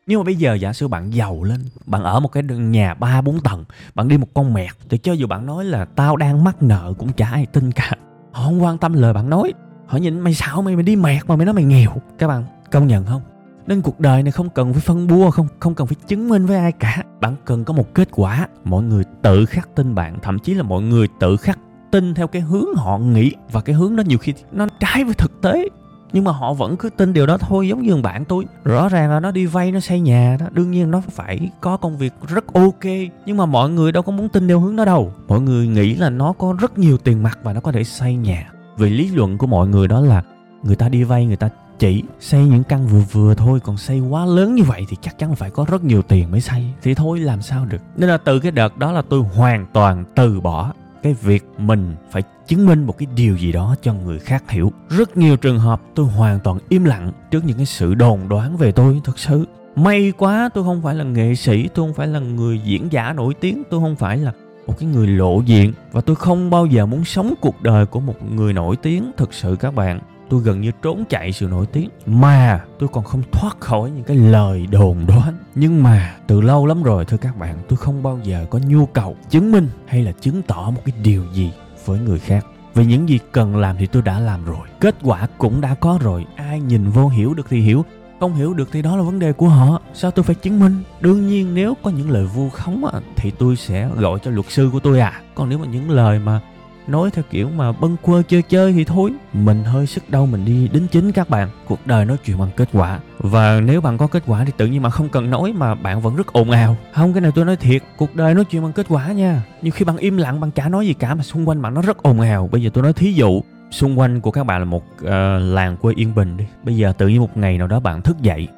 Nhưng 0.06 0.20
mà 0.20 0.24
bây 0.24 0.36
giờ 0.36 0.54
giả 0.54 0.72
sử 0.72 0.88
bạn 0.88 1.14
giàu 1.14 1.42
lên, 1.42 1.60
bạn 1.86 2.02
ở 2.02 2.20
một 2.20 2.32
cái 2.32 2.42
nhà 2.42 2.94
ba, 2.94 3.20
bốn 3.20 3.40
tầng, 3.40 3.64
bạn 3.94 4.08
đi 4.08 4.18
một 4.18 4.28
con 4.34 4.54
mẹt, 4.54 4.70
thì 4.88 4.98
cho 4.98 5.12
dù 5.12 5.26
bạn 5.26 5.46
nói 5.46 5.64
là 5.64 5.84
tao 5.84 6.16
đang 6.16 6.44
mắc 6.44 6.62
nợ 6.62 6.94
cũng 6.98 7.12
chả 7.12 7.26
ai 7.26 7.46
tin 7.46 7.72
cả. 7.72 7.90
Họ 8.32 8.44
không 8.44 8.62
quan 8.62 8.78
tâm 8.78 8.92
lời 8.92 9.12
bạn 9.12 9.30
nói. 9.30 9.52
Họ 9.86 9.98
nhìn 9.98 10.20
mày 10.20 10.34
sao 10.34 10.62
mày 10.62 10.74
mày 10.74 10.82
đi 10.82 10.96
mẹt 10.96 11.22
mà 11.26 11.36
mày 11.36 11.46
nói 11.46 11.54
mày 11.54 11.64
nghèo. 11.64 11.96
Các 12.18 12.28
bạn 12.28 12.44
công 12.70 12.86
nhận 12.86 13.06
không? 13.06 13.22
Nên 13.70 13.82
cuộc 13.82 14.00
đời 14.00 14.22
này 14.22 14.32
không 14.32 14.48
cần 14.50 14.72
phải 14.72 14.80
phân 14.80 15.06
bua, 15.06 15.30
không 15.30 15.46
không 15.60 15.74
cần 15.74 15.86
phải 15.86 15.96
chứng 16.06 16.28
minh 16.28 16.46
với 16.46 16.56
ai 16.56 16.72
cả. 16.72 17.02
Bạn 17.20 17.36
cần 17.44 17.64
có 17.64 17.74
một 17.74 17.94
kết 17.94 18.08
quả. 18.12 18.48
Mọi 18.64 18.82
người 18.82 19.04
tự 19.22 19.46
khắc 19.46 19.74
tin 19.74 19.94
bạn, 19.94 20.18
thậm 20.22 20.38
chí 20.38 20.54
là 20.54 20.62
mọi 20.62 20.82
người 20.82 21.08
tự 21.20 21.36
khắc 21.36 21.58
tin 21.90 22.14
theo 22.14 22.26
cái 22.26 22.42
hướng 22.42 22.74
họ 22.74 22.98
nghĩ. 22.98 23.32
Và 23.52 23.60
cái 23.60 23.74
hướng 23.74 23.96
đó 23.96 24.02
nhiều 24.06 24.18
khi 24.18 24.34
nó 24.52 24.66
trái 24.80 25.04
với 25.04 25.14
thực 25.14 25.40
tế. 25.42 25.68
Nhưng 26.12 26.24
mà 26.24 26.32
họ 26.32 26.52
vẫn 26.54 26.76
cứ 26.76 26.90
tin 26.90 27.12
điều 27.12 27.26
đó 27.26 27.38
thôi, 27.38 27.68
giống 27.68 27.82
như 27.82 27.96
bạn 27.96 28.24
tôi. 28.24 28.44
Rõ 28.64 28.88
ràng 28.88 29.10
là 29.10 29.20
nó 29.20 29.30
đi 29.30 29.46
vay, 29.46 29.72
nó 29.72 29.80
xây 29.80 30.00
nhà 30.00 30.36
đó. 30.40 30.46
Đương 30.52 30.70
nhiên 30.70 30.90
nó 30.90 31.00
phải 31.10 31.50
có 31.60 31.76
công 31.76 31.98
việc 31.98 32.12
rất 32.28 32.52
ok. 32.52 32.84
Nhưng 33.26 33.36
mà 33.36 33.46
mọi 33.46 33.70
người 33.70 33.92
đâu 33.92 34.02
có 34.02 34.12
muốn 34.12 34.28
tin 34.28 34.48
theo 34.48 34.60
hướng 34.60 34.76
đó 34.76 34.84
đâu. 34.84 35.12
Mọi 35.28 35.40
người 35.40 35.66
nghĩ 35.68 35.94
là 35.94 36.10
nó 36.10 36.32
có 36.32 36.56
rất 36.60 36.78
nhiều 36.78 36.98
tiền 36.98 37.22
mặt 37.22 37.38
và 37.42 37.52
nó 37.52 37.60
có 37.60 37.72
thể 37.72 37.84
xây 37.84 38.14
nhà. 38.14 38.50
Vì 38.76 38.90
lý 38.90 39.08
luận 39.08 39.38
của 39.38 39.46
mọi 39.46 39.68
người 39.68 39.88
đó 39.88 40.00
là 40.00 40.22
người 40.62 40.76
ta 40.76 40.88
đi 40.88 41.04
vay, 41.04 41.26
người 41.26 41.36
ta 41.36 41.48
chỉ 41.80 42.02
xây 42.20 42.44
những 42.44 42.64
căn 42.64 42.86
vừa 42.86 43.02
vừa 43.12 43.34
thôi, 43.34 43.60
còn 43.60 43.76
xây 43.76 44.00
quá 44.00 44.26
lớn 44.26 44.54
như 44.54 44.62
vậy 44.62 44.86
thì 44.88 44.96
chắc 45.00 45.18
chắn 45.18 45.34
phải 45.34 45.50
có 45.50 45.66
rất 45.68 45.84
nhiều 45.84 46.02
tiền 46.02 46.30
mới 46.30 46.40
xây. 46.40 46.66
Thì 46.82 46.94
thôi, 46.94 47.20
làm 47.20 47.42
sao 47.42 47.64
được? 47.64 47.82
Nên 47.96 48.08
là 48.08 48.16
từ 48.16 48.40
cái 48.40 48.52
đợt 48.52 48.78
đó 48.78 48.92
là 48.92 49.02
tôi 49.02 49.20
hoàn 49.20 49.66
toàn 49.72 50.04
từ 50.14 50.40
bỏ 50.40 50.72
cái 51.02 51.14
việc 51.22 51.44
mình 51.58 51.96
phải 52.10 52.22
chứng 52.46 52.66
minh 52.66 52.84
một 52.84 52.98
cái 52.98 53.06
điều 53.16 53.36
gì 53.36 53.52
đó 53.52 53.74
cho 53.82 53.94
người 53.94 54.18
khác 54.18 54.50
hiểu. 54.50 54.72
Rất 54.88 55.16
nhiều 55.16 55.36
trường 55.36 55.58
hợp 55.58 55.80
tôi 55.94 56.06
hoàn 56.06 56.40
toàn 56.40 56.58
im 56.68 56.84
lặng 56.84 57.12
trước 57.30 57.44
những 57.44 57.56
cái 57.56 57.66
sự 57.66 57.94
đồn 57.94 58.28
đoán 58.28 58.56
về 58.56 58.72
tôi, 58.72 59.00
thật 59.04 59.18
sự. 59.18 59.46
May 59.76 60.12
quá, 60.18 60.50
tôi 60.54 60.64
không 60.64 60.82
phải 60.82 60.94
là 60.94 61.04
nghệ 61.04 61.34
sĩ, 61.34 61.68
tôi 61.68 61.86
không 61.86 61.94
phải 61.94 62.06
là 62.06 62.18
người 62.18 62.60
diễn 62.64 62.92
giả 62.92 63.12
nổi 63.12 63.34
tiếng, 63.34 63.62
tôi 63.70 63.80
không 63.80 63.96
phải 63.96 64.18
là 64.18 64.32
một 64.66 64.74
cái 64.78 64.88
người 64.88 65.06
lộ 65.06 65.40
diện, 65.40 65.72
và 65.92 66.00
tôi 66.00 66.16
không 66.16 66.50
bao 66.50 66.66
giờ 66.66 66.86
muốn 66.86 67.04
sống 67.04 67.34
cuộc 67.40 67.62
đời 67.62 67.86
của 67.86 68.00
một 68.00 68.14
người 68.30 68.52
nổi 68.52 68.76
tiếng 68.76 69.10
thực 69.16 69.34
sự 69.34 69.56
các 69.60 69.74
bạn 69.74 70.00
tôi 70.30 70.40
gần 70.40 70.60
như 70.60 70.70
trốn 70.82 71.04
chạy 71.08 71.32
sự 71.32 71.46
nổi 71.46 71.66
tiếng. 71.66 71.88
Mà 72.06 72.64
tôi 72.78 72.88
còn 72.92 73.04
không 73.04 73.22
thoát 73.32 73.60
khỏi 73.60 73.90
những 73.90 74.04
cái 74.04 74.16
lời 74.16 74.66
đồn 74.70 75.06
đoán. 75.06 75.34
Nhưng 75.54 75.82
mà 75.82 76.14
từ 76.26 76.40
lâu 76.40 76.66
lắm 76.66 76.82
rồi, 76.82 77.04
thưa 77.04 77.16
các 77.16 77.38
bạn, 77.38 77.58
tôi 77.68 77.76
không 77.76 78.02
bao 78.02 78.18
giờ 78.22 78.46
có 78.50 78.58
nhu 78.58 78.86
cầu 78.86 79.16
chứng 79.30 79.52
minh 79.52 79.68
hay 79.86 80.02
là 80.02 80.12
chứng 80.20 80.42
tỏ 80.42 80.70
một 80.74 80.82
cái 80.84 80.94
điều 81.02 81.24
gì 81.32 81.52
với 81.84 81.98
người 81.98 82.18
khác. 82.18 82.46
Vì 82.74 82.86
những 82.86 83.08
gì 83.08 83.18
cần 83.32 83.56
làm 83.56 83.76
thì 83.76 83.86
tôi 83.86 84.02
đã 84.02 84.20
làm 84.20 84.44
rồi. 84.44 84.68
Kết 84.80 84.94
quả 85.02 85.28
cũng 85.38 85.60
đã 85.60 85.74
có 85.74 85.98
rồi. 86.02 86.26
Ai 86.36 86.60
nhìn 86.60 86.90
vô 86.90 87.08
hiểu 87.08 87.34
được 87.34 87.46
thì 87.50 87.60
hiểu, 87.60 87.84
không 88.20 88.34
hiểu 88.34 88.54
được 88.54 88.68
thì 88.72 88.82
đó 88.82 88.96
là 88.96 89.02
vấn 89.02 89.18
đề 89.18 89.32
của 89.32 89.48
họ. 89.48 89.80
Sao 89.94 90.10
tôi 90.10 90.22
phải 90.22 90.34
chứng 90.34 90.60
minh? 90.60 90.82
Đương 91.00 91.26
nhiên 91.26 91.54
nếu 91.54 91.74
có 91.82 91.90
những 91.90 92.10
lời 92.10 92.24
vu 92.24 92.48
khống 92.50 92.84
thì 93.16 93.30
tôi 93.30 93.56
sẽ 93.56 93.88
gọi 93.96 94.18
cho 94.22 94.30
luật 94.30 94.46
sư 94.50 94.70
của 94.72 94.80
tôi 94.80 95.00
à. 95.00 95.20
Còn 95.34 95.48
nếu 95.48 95.58
mà 95.58 95.66
những 95.66 95.90
lời 95.90 96.18
mà 96.18 96.40
nói 96.90 97.10
theo 97.10 97.24
kiểu 97.30 97.48
mà 97.56 97.72
bâng 97.72 97.96
quơ 98.02 98.22
chơi 98.28 98.42
chơi 98.42 98.72
thì 98.72 98.84
thôi. 98.84 99.12
Mình 99.32 99.64
hơi 99.64 99.86
sức 99.86 100.10
đâu 100.10 100.26
mình 100.26 100.44
đi 100.44 100.68
đính 100.68 100.86
chính 100.88 101.12
các 101.12 101.28
bạn. 101.28 101.48
Cuộc 101.66 101.86
đời 101.86 102.04
nói 102.04 102.16
chuyện 102.24 102.38
bằng 102.38 102.50
kết 102.56 102.68
quả. 102.72 102.98
Và 103.18 103.60
nếu 103.60 103.80
bạn 103.80 103.98
có 103.98 104.06
kết 104.06 104.22
quả 104.26 104.44
thì 104.44 104.52
tự 104.56 104.66
nhiên 104.66 104.82
mà 104.82 104.90
không 104.90 105.08
cần 105.08 105.30
nói 105.30 105.52
mà 105.52 105.74
bạn 105.74 106.00
vẫn 106.00 106.16
rất 106.16 106.32
ồn 106.32 106.50
ào. 106.50 106.76
Không 106.92 107.12
cái 107.12 107.20
này 107.20 107.32
tôi 107.34 107.44
nói 107.44 107.56
thiệt 107.56 107.82
cuộc 107.96 108.16
đời 108.16 108.34
nói 108.34 108.44
chuyện 108.44 108.62
bằng 108.62 108.72
kết 108.72 108.86
quả 108.88 109.12
nha. 109.12 109.42
Nhiều 109.62 109.72
khi 109.72 109.84
bạn 109.84 109.96
im 109.96 110.16
lặng 110.16 110.40
bạn 110.40 110.50
chả 110.50 110.68
nói 110.68 110.86
gì 110.86 110.94
cả 110.94 111.14
mà 111.14 111.22
xung 111.22 111.48
quanh 111.48 111.62
bạn 111.62 111.74
nó 111.74 111.82
rất 111.82 112.02
ồn 112.02 112.20
ào. 112.20 112.48
Bây 112.52 112.62
giờ 112.62 112.70
tôi 112.74 112.82
nói 112.82 112.92
thí 112.92 113.12
dụ 113.12 113.42
xung 113.70 113.98
quanh 113.98 114.20
của 114.20 114.30
các 114.30 114.46
bạn 114.46 114.58
là 114.58 114.64
một 114.64 114.84
uh, 115.04 115.08
làng 115.40 115.76
quê 115.76 115.94
yên 115.96 116.14
bình 116.14 116.36
đi. 116.36 116.44
Bây 116.62 116.76
giờ 116.76 116.92
tự 116.98 117.08
nhiên 117.08 117.20
một 117.20 117.36
ngày 117.36 117.58
nào 117.58 117.66
đó 117.66 117.80
bạn 117.80 118.02
thức 118.02 118.20
dậy 118.20 118.48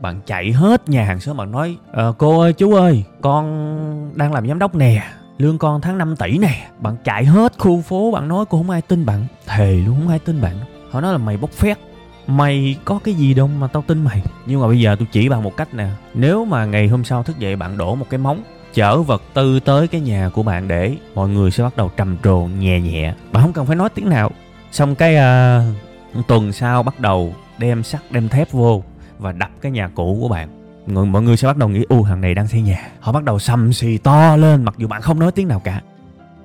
bạn 0.00 0.20
chạy 0.26 0.52
hết 0.52 0.88
nhà 0.88 1.04
hàng 1.04 1.20
xóm 1.20 1.36
bạn 1.36 1.50
nói 1.50 1.76
à, 1.92 2.04
cô 2.18 2.40
ơi 2.40 2.52
chú 2.52 2.74
ơi 2.74 3.04
con 3.20 4.12
đang 4.14 4.32
làm 4.32 4.48
giám 4.48 4.58
đốc 4.58 4.74
nè 4.74 5.02
lương 5.42 5.58
con 5.58 5.80
tháng 5.80 5.98
5 5.98 6.16
tỷ 6.16 6.38
nè 6.38 6.68
bạn 6.78 6.96
chạy 7.04 7.24
hết 7.24 7.52
khu 7.58 7.80
phố 7.80 8.10
bạn 8.10 8.28
nói 8.28 8.44
cô 8.50 8.58
không 8.58 8.70
ai 8.70 8.82
tin 8.82 9.06
bạn. 9.06 9.26
Thề 9.46 9.72
luôn 9.86 9.96
không 10.00 10.08
ai 10.08 10.18
tin 10.18 10.40
bạn. 10.40 10.56
Họ 10.90 11.00
nói 11.00 11.12
là 11.12 11.18
mày 11.18 11.36
bốc 11.36 11.50
phét. 11.50 11.78
Mày 12.26 12.76
có 12.84 12.98
cái 13.04 13.14
gì 13.14 13.34
đâu 13.34 13.46
mà 13.46 13.66
tao 13.66 13.84
tin 13.86 14.04
mày. 14.04 14.22
Nhưng 14.46 14.60
mà 14.60 14.66
bây 14.66 14.80
giờ 14.80 14.96
tôi 14.98 15.08
chỉ 15.12 15.28
bạn 15.28 15.42
một 15.42 15.56
cách 15.56 15.74
nè. 15.74 15.88
Nếu 16.14 16.44
mà 16.44 16.64
ngày 16.64 16.88
hôm 16.88 17.04
sau 17.04 17.22
thức 17.22 17.38
dậy 17.38 17.56
bạn 17.56 17.78
đổ 17.78 17.94
một 17.94 18.06
cái 18.10 18.18
móng 18.18 18.42
chở 18.74 19.02
vật 19.02 19.22
tư 19.34 19.60
tới 19.60 19.88
cái 19.88 20.00
nhà 20.00 20.30
của 20.34 20.42
bạn 20.42 20.68
để 20.68 20.96
mọi 21.14 21.28
người 21.28 21.50
sẽ 21.50 21.64
bắt 21.64 21.76
đầu 21.76 21.90
trầm 21.96 22.16
trồ 22.24 22.38
nhẹ 22.38 22.80
nhẹ. 22.80 23.14
Bạn 23.32 23.42
không 23.42 23.52
cần 23.52 23.66
phải 23.66 23.76
nói 23.76 23.88
tiếng 23.94 24.08
nào. 24.08 24.30
Xong 24.72 24.94
cái 24.94 25.16
uh, 25.16 26.26
tuần 26.26 26.52
sau 26.52 26.82
bắt 26.82 27.00
đầu 27.00 27.34
đem 27.58 27.82
sắt 27.82 28.00
đem 28.10 28.28
thép 28.28 28.52
vô 28.52 28.82
và 29.18 29.32
đập 29.32 29.50
cái 29.60 29.72
nhà 29.72 29.88
cũ 29.94 30.18
của 30.20 30.28
bạn 30.28 30.61
người, 30.86 31.06
mọi 31.06 31.22
người 31.22 31.36
sẽ 31.36 31.48
bắt 31.48 31.56
đầu 31.56 31.68
nghĩ 31.68 31.84
u 31.88 32.04
thằng 32.04 32.20
này 32.20 32.34
đang 32.34 32.48
xây 32.48 32.62
nhà. 32.62 32.88
Họ 33.00 33.12
bắt 33.12 33.24
đầu 33.24 33.38
xăm 33.38 33.72
xì 33.72 33.98
to 33.98 34.36
lên 34.36 34.64
mặc 34.64 34.74
dù 34.78 34.88
bạn 34.88 35.02
không 35.02 35.18
nói 35.18 35.32
tiếng 35.32 35.48
nào 35.48 35.60
cả. 35.60 35.82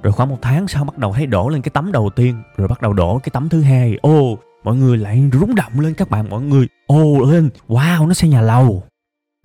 Rồi 0.03 0.13
khoảng 0.13 0.29
một 0.29 0.37
tháng 0.41 0.67
sau 0.67 0.83
bắt 0.83 0.97
đầu 0.97 1.13
thấy 1.13 1.25
đổ 1.25 1.49
lên 1.49 1.61
cái 1.61 1.69
tấm 1.73 1.91
đầu 1.91 2.09
tiên 2.09 2.35
rồi 2.57 2.67
bắt 2.67 2.81
đầu 2.81 2.93
đổ 2.93 3.19
cái 3.23 3.29
tấm 3.33 3.49
thứ 3.49 3.61
hai. 3.61 3.97
Ô 4.01 4.37
mọi 4.63 4.75
người 4.75 4.97
lại 4.97 5.29
rúng 5.33 5.55
động 5.55 5.79
lên 5.79 5.93
các 5.93 6.09
bạn 6.09 6.29
mọi 6.29 6.41
người 6.41 6.67
ô 6.87 7.25
lên. 7.31 7.49
Wow 7.67 8.07
nó 8.07 8.13
xây 8.13 8.29
nhà 8.29 8.41
lầu. 8.41 8.83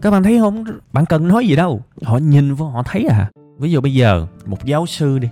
Các 0.02 0.10
bạn 0.10 0.22
thấy 0.22 0.38
không? 0.38 0.64
Bạn 0.92 1.06
cần 1.06 1.28
nói 1.28 1.46
gì 1.46 1.56
đâu. 1.56 1.82
Họ 2.02 2.18
nhìn 2.18 2.54
vô 2.54 2.66
họ 2.66 2.82
thấy 2.82 3.04
à. 3.10 3.30
Ví 3.58 3.70
dụ 3.70 3.80
bây 3.80 3.94
giờ 3.94 4.26
một 4.46 4.64
giáo 4.64 4.86
sư 4.86 5.18
đi. 5.18 5.28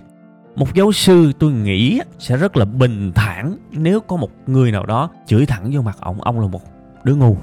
Một 0.55 0.73
giáo 0.73 0.91
sư 0.91 1.31
tôi 1.39 1.51
nghĩ 1.51 2.01
sẽ 2.19 2.37
rất 2.37 2.57
là 2.57 2.65
bình 2.65 3.11
thản 3.15 3.57
nếu 3.71 3.99
có 3.99 4.15
một 4.15 4.29
người 4.47 4.71
nào 4.71 4.85
đó 4.85 5.09
chửi 5.27 5.45
thẳng 5.45 5.69
vô 5.73 5.81
mặt 5.81 5.97
ông 5.99 6.21
ông 6.21 6.39
là 6.39 6.47
một 6.47 6.61
đứa 7.03 7.15
ngu 7.15 7.37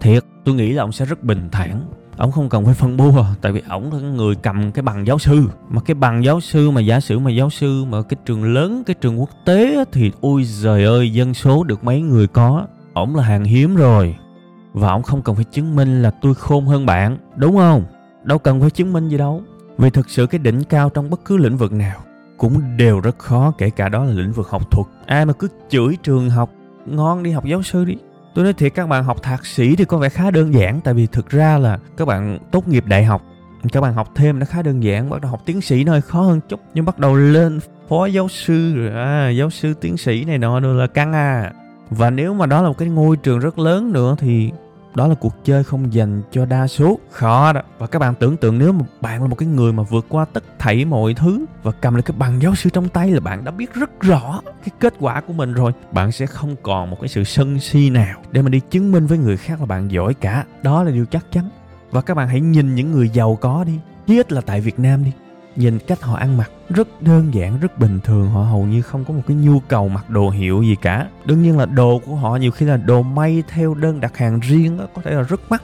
thiệt, 0.00 0.24
tôi 0.44 0.54
nghĩ 0.54 0.72
là 0.72 0.82
ông 0.82 0.92
sẽ 0.92 1.04
rất 1.04 1.24
bình 1.24 1.48
thản. 1.52 1.80
Ông 2.16 2.32
không 2.32 2.48
cần 2.48 2.64
phải 2.64 2.74
phân 2.74 2.96
bua 2.96 3.22
à, 3.22 3.34
tại 3.40 3.52
vì 3.52 3.62
ổng 3.68 3.92
là 3.92 3.98
người 3.98 4.34
cầm 4.34 4.72
cái 4.72 4.82
bằng 4.82 5.06
giáo 5.06 5.18
sư. 5.18 5.42
Mà 5.68 5.80
cái 5.80 5.94
bằng 5.94 6.24
giáo 6.24 6.40
sư 6.40 6.70
mà 6.70 6.80
giả 6.80 7.00
sử 7.00 7.18
mà 7.18 7.30
giáo 7.30 7.50
sư 7.50 7.84
mà 7.84 8.02
cái 8.02 8.16
trường 8.24 8.54
lớn, 8.54 8.82
cái 8.86 8.94
trường 9.00 9.20
quốc 9.20 9.30
tế 9.44 9.84
thì 9.92 10.12
ôi 10.20 10.44
giời 10.44 10.84
ơi, 10.84 11.12
dân 11.12 11.34
số 11.34 11.64
được 11.64 11.84
mấy 11.84 12.00
người 12.00 12.26
có. 12.26 12.66
Ổng 12.94 13.16
là 13.16 13.22
hàng 13.22 13.44
hiếm 13.44 13.76
rồi. 13.76 14.16
Và 14.72 14.92
ổng 14.92 15.02
không 15.02 15.22
cần 15.22 15.34
phải 15.34 15.44
chứng 15.44 15.76
minh 15.76 16.02
là 16.02 16.10
tôi 16.10 16.34
khôn 16.34 16.66
hơn 16.66 16.86
bạn, 16.86 17.18
đúng 17.36 17.56
không? 17.56 17.84
Đâu 18.24 18.38
cần 18.38 18.60
phải 18.60 18.70
chứng 18.70 18.92
minh 18.92 19.08
gì 19.08 19.18
đâu. 19.18 19.42
Vì 19.78 19.90
thực 19.90 20.10
sự 20.10 20.26
cái 20.26 20.38
đỉnh 20.38 20.64
cao 20.64 20.90
trong 20.90 21.10
bất 21.10 21.24
cứ 21.24 21.36
lĩnh 21.36 21.56
vực 21.56 21.72
nào 21.72 22.00
cũng 22.36 22.76
đều 22.76 23.00
rất 23.00 23.18
khó, 23.18 23.52
kể 23.58 23.70
cả 23.70 23.88
đó 23.88 24.04
là 24.04 24.12
lĩnh 24.12 24.32
vực 24.32 24.48
học 24.48 24.70
thuật. 24.70 24.86
Ai 25.06 25.26
mà 25.26 25.32
cứ 25.32 25.48
chửi 25.68 25.96
trường 26.02 26.30
học, 26.30 26.50
ngon 26.86 27.22
đi 27.22 27.30
học 27.30 27.44
giáo 27.44 27.62
sư 27.62 27.84
đi 27.84 27.96
tôi 28.34 28.44
nói 28.44 28.52
thiệt 28.52 28.74
các 28.74 28.88
bạn 28.88 29.04
học 29.04 29.22
thạc 29.22 29.46
sĩ 29.46 29.76
thì 29.76 29.84
có 29.84 29.98
vẻ 29.98 30.08
khá 30.08 30.30
đơn 30.30 30.54
giản 30.54 30.80
tại 30.80 30.94
vì 30.94 31.06
thực 31.06 31.30
ra 31.30 31.58
là 31.58 31.78
các 31.96 32.04
bạn 32.04 32.38
tốt 32.50 32.68
nghiệp 32.68 32.84
đại 32.86 33.04
học 33.04 33.22
các 33.72 33.80
bạn 33.80 33.94
học 33.94 34.12
thêm 34.14 34.38
nó 34.38 34.46
khá 34.46 34.62
đơn 34.62 34.82
giản 34.82 35.10
bắt 35.10 35.20
đầu 35.20 35.30
học 35.30 35.40
tiến 35.46 35.60
sĩ 35.60 35.84
nó 35.84 35.92
hơi 35.92 36.00
khó 36.00 36.22
hơn 36.22 36.40
chút 36.48 36.60
nhưng 36.74 36.84
bắt 36.84 36.98
đầu 36.98 37.14
lên 37.14 37.60
phó 37.88 38.06
giáo 38.06 38.28
sư 38.28 38.74
rồi 38.76 38.90
à, 38.90 39.28
giáo 39.28 39.50
sư 39.50 39.74
tiến 39.80 39.96
sĩ 39.96 40.24
này 40.24 40.38
nọ 40.38 40.60
nữa 40.60 40.72
là 40.72 40.86
căng 40.86 41.12
à. 41.12 41.52
Và 41.90 42.10
nếu 42.10 42.34
mà 42.34 42.46
đó 42.46 42.62
là 42.62 42.68
một 42.68 42.78
cái 42.78 42.88
ngôi 42.88 43.16
trường 43.16 43.38
rất 43.38 43.58
lớn 43.58 43.92
nữa 43.92 44.16
thì 44.18 44.52
đó 44.94 45.06
là 45.06 45.14
cuộc 45.14 45.44
chơi 45.44 45.64
không 45.64 45.92
dành 45.92 46.22
cho 46.30 46.44
đa 46.44 46.66
số. 46.66 46.98
Khó 47.10 47.52
đó. 47.52 47.60
Và 47.78 47.86
các 47.86 47.98
bạn 47.98 48.14
tưởng 48.14 48.36
tượng 48.36 48.58
nếu 48.58 48.72
mà 48.72 48.84
bạn 49.00 49.22
là 49.22 49.28
một 49.28 49.36
cái 49.36 49.48
người 49.48 49.72
mà 49.72 49.82
vượt 49.82 50.06
qua 50.08 50.24
tất 50.32 50.44
thảy 50.58 50.84
mọi 50.84 51.14
thứ 51.14 51.44
và 51.62 51.72
cầm 51.72 51.94
lấy 51.94 52.02
cái 52.02 52.16
bằng 52.18 52.42
giáo 52.42 52.54
sư 52.54 52.70
trong 52.70 52.88
tay 52.88 53.10
là 53.10 53.20
bạn 53.20 53.44
đã 53.44 53.50
biết 53.50 53.74
rất 53.74 54.00
rõ 54.00 54.40
cái 54.46 54.74
kết 54.80 54.94
quả 55.00 55.20
của 55.20 55.32
mình 55.32 55.52
rồi 55.52 55.72
bạn 55.92 56.12
sẽ 56.12 56.26
không 56.26 56.56
còn 56.62 56.90
một 56.90 56.96
cái 57.00 57.08
sự 57.08 57.24
sân 57.24 57.60
si 57.60 57.90
nào 57.90 58.22
để 58.32 58.42
mà 58.42 58.48
đi 58.48 58.60
chứng 58.70 58.92
minh 58.92 59.06
với 59.06 59.18
người 59.18 59.36
khác 59.36 59.60
là 59.60 59.66
bạn 59.66 59.90
giỏi 59.90 60.14
cả. 60.14 60.44
Đó 60.62 60.82
là 60.82 60.90
điều 60.90 61.06
chắc 61.06 61.26
chắn. 61.32 61.48
Và 61.90 62.00
các 62.00 62.14
bạn 62.14 62.28
hãy 62.28 62.40
nhìn 62.40 62.74
những 62.74 62.92
người 62.92 63.08
giàu 63.08 63.38
có 63.40 63.64
đi 63.64 63.78
chí 64.06 64.16
ít 64.20 64.32
là 64.32 64.40
tại 64.40 64.60
việt 64.60 64.78
nam 64.78 65.04
đi 65.04 65.12
nhìn 65.56 65.78
cách 65.78 66.02
họ 66.02 66.16
ăn 66.16 66.36
mặc 66.36 66.50
rất 66.68 67.02
đơn 67.02 67.34
giản, 67.34 67.60
rất 67.60 67.78
bình 67.78 68.00
thường. 68.04 68.30
Họ 68.30 68.42
hầu 68.42 68.64
như 68.64 68.82
không 68.82 69.04
có 69.04 69.14
một 69.14 69.22
cái 69.26 69.36
nhu 69.36 69.60
cầu 69.60 69.88
mặc 69.88 70.10
đồ 70.10 70.30
hiệu 70.30 70.62
gì 70.62 70.76
cả. 70.82 71.06
Đương 71.24 71.42
nhiên 71.42 71.58
là 71.58 71.66
đồ 71.66 72.00
của 72.06 72.14
họ, 72.14 72.36
nhiều 72.36 72.50
khi 72.50 72.66
là 72.66 72.76
đồ 72.76 73.02
may 73.02 73.42
theo 73.48 73.74
đơn 73.74 74.00
đặt 74.00 74.16
hàng 74.16 74.40
riêng 74.40 74.78
có 74.94 75.02
thể 75.02 75.10
là 75.10 75.22
rất 75.22 75.40
mắc. 75.50 75.62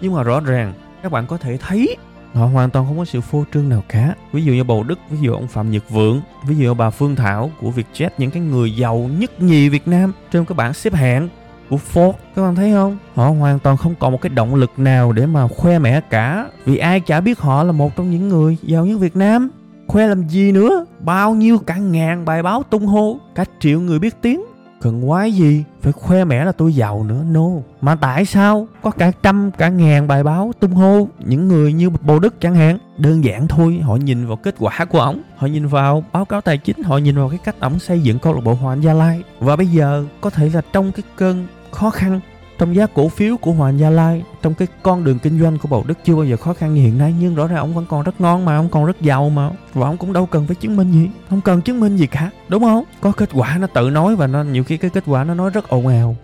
Nhưng 0.00 0.14
mà 0.14 0.22
rõ 0.22 0.40
ràng, 0.40 0.74
các 1.02 1.12
bạn 1.12 1.26
có 1.26 1.36
thể 1.36 1.56
thấy, 1.56 1.96
họ 2.32 2.46
hoàn 2.46 2.70
toàn 2.70 2.86
không 2.86 2.98
có 2.98 3.04
sự 3.04 3.20
phô 3.20 3.44
trương 3.54 3.68
nào 3.68 3.82
cả. 3.88 4.14
Ví 4.32 4.44
dụ 4.44 4.52
như 4.52 4.64
bầu 4.64 4.82
đức, 4.82 4.98
ví 5.10 5.18
dụ 5.20 5.32
ông 5.32 5.48
phạm 5.48 5.70
nhật 5.70 5.90
vượng, 5.90 6.20
ví 6.46 6.56
dụ 6.56 6.74
bà 6.74 6.90
phương 6.90 7.16
thảo 7.16 7.50
của 7.60 7.70
vietjet, 7.70 8.10
những 8.18 8.30
cái 8.30 8.42
người 8.42 8.76
giàu 8.76 9.10
nhất 9.18 9.42
nhì 9.42 9.68
việt 9.68 9.88
nam 9.88 10.12
trên 10.30 10.44
cái 10.44 10.56
bảng 10.56 10.74
xếp 10.74 10.94
hạng 10.94 11.28
của 11.70 11.78
Ford, 11.92 12.12
các 12.36 12.42
bạn 12.42 12.54
thấy 12.54 12.72
không? 12.72 12.96
Họ 13.14 13.30
hoàn 13.30 13.58
toàn 13.58 13.76
không 13.76 13.94
còn 14.00 14.12
một 14.12 14.20
cái 14.20 14.30
động 14.30 14.54
lực 14.54 14.70
nào 14.76 15.12
để 15.12 15.26
mà 15.26 15.48
khoe 15.48 15.78
mẽ 15.78 16.00
cả. 16.00 16.48
Vì 16.64 16.76
ai 16.76 17.00
chả 17.00 17.20
biết 17.20 17.38
họ 17.38 17.62
là 17.62 17.72
một 17.72 17.96
trong 17.96 18.10
những 18.10 18.28
người 18.28 18.56
giàu 18.62 18.86
nhất 18.86 18.98
Việt 19.00 19.16
Nam. 19.16 19.50
Khoe 19.86 20.06
làm 20.06 20.28
gì 20.28 20.52
nữa? 20.52 20.86
Bao 21.00 21.34
nhiêu 21.34 21.58
cả 21.58 21.76
ngàn 21.76 22.24
bài 22.24 22.42
báo 22.42 22.62
tung 22.62 22.86
hô, 22.86 23.16
cả 23.34 23.44
triệu 23.60 23.80
người 23.80 23.98
biết 23.98 24.22
tiếng. 24.22 24.42
Cần 24.80 25.08
quái 25.08 25.32
gì? 25.32 25.64
Phải 25.80 25.92
khoe 25.92 26.24
mẽ 26.24 26.44
là 26.44 26.52
tôi 26.52 26.74
giàu 26.74 27.04
nữa, 27.04 27.22
no. 27.30 27.46
Mà 27.80 27.94
tại 27.94 28.24
sao 28.24 28.66
có 28.82 28.90
cả 28.90 29.12
trăm, 29.22 29.50
cả 29.58 29.68
ngàn 29.68 30.08
bài 30.08 30.22
báo 30.22 30.52
tung 30.60 30.72
hô? 30.72 31.08
Những 31.18 31.48
người 31.48 31.72
như 31.72 31.90
bồ 31.90 32.18
đức 32.18 32.40
chẳng 32.40 32.54
hạn. 32.54 32.78
Đơn 32.98 33.24
giản 33.24 33.48
thôi, 33.48 33.80
họ 33.82 33.96
nhìn 33.96 34.26
vào 34.26 34.36
kết 34.36 34.54
quả 34.58 34.84
của 34.84 35.00
ổng. 35.00 35.22
Họ 35.36 35.46
nhìn 35.46 35.66
vào 35.66 36.04
báo 36.12 36.24
cáo 36.24 36.40
tài 36.40 36.58
chính, 36.58 36.82
họ 36.82 36.98
nhìn 36.98 37.16
vào 37.16 37.28
cái 37.28 37.38
cách 37.44 37.60
ổng 37.60 37.78
xây 37.78 38.00
dựng 38.00 38.18
câu 38.18 38.34
lạc 38.34 38.40
bộ 38.44 38.54
hoàng 38.54 38.84
gia 38.84 38.92
lai. 38.92 39.22
Và 39.40 39.56
bây 39.56 39.66
giờ 39.66 40.04
có 40.20 40.30
thể 40.30 40.50
là 40.54 40.62
trong 40.72 40.92
cái 40.92 41.02
cơn 41.16 41.46
khó 41.72 41.90
khăn 41.90 42.20
trong 42.60 42.76
giá 42.76 42.86
cổ 42.86 43.08
phiếu 43.08 43.36
của 43.36 43.52
Hoàng 43.52 43.78
Gia 43.78 43.90
Lai, 43.90 44.22
trong 44.42 44.54
cái 44.54 44.68
con 44.82 45.04
đường 45.04 45.18
kinh 45.18 45.40
doanh 45.40 45.58
của 45.58 45.68
Bầu 45.68 45.84
Đức 45.86 45.98
chưa 46.04 46.16
bao 46.16 46.24
giờ 46.24 46.36
khó 46.36 46.54
khăn 46.54 46.74
như 46.74 46.82
hiện 46.82 46.98
nay. 46.98 47.14
Nhưng 47.20 47.34
rõ 47.34 47.46
ràng 47.46 47.58
ông 47.58 47.74
vẫn 47.74 47.86
còn 47.88 48.02
rất 48.02 48.20
ngon 48.20 48.44
mà, 48.44 48.56
ông 48.56 48.68
còn 48.68 48.84
rất 48.84 49.00
giàu 49.00 49.30
mà, 49.30 49.50
và 49.74 49.86
ông 49.86 49.96
cũng 49.96 50.12
đâu 50.12 50.26
cần 50.26 50.46
phải 50.46 50.56
chứng 50.56 50.76
minh 50.76 50.92
gì. 50.92 51.10
Không 51.30 51.40
cần 51.40 51.62
chứng 51.62 51.80
minh 51.80 51.96
gì 51.96 52.06
cả, 52.06 52.30
đúng 52.48 52.62
không? 52.62 52.84
Có 53.00 53.12
kết 53.12 53.28
quả 53.32 53.58
nó 53.60 53.66
tự 53.66 53.90
nói 53.90 54.16
và 54.16 54.26
nó, 54.26 54.42
nhiều 54.42 54.64
khi 54.64 54.76
cái 54.76 54.90
kết 54.90 55.04
quả 55.06 55.24
nó 55.24 55.34
nói 55.34 55.50
rất 55.50 55.68
ồn 55.68 55.86
ào. 55.86 56.16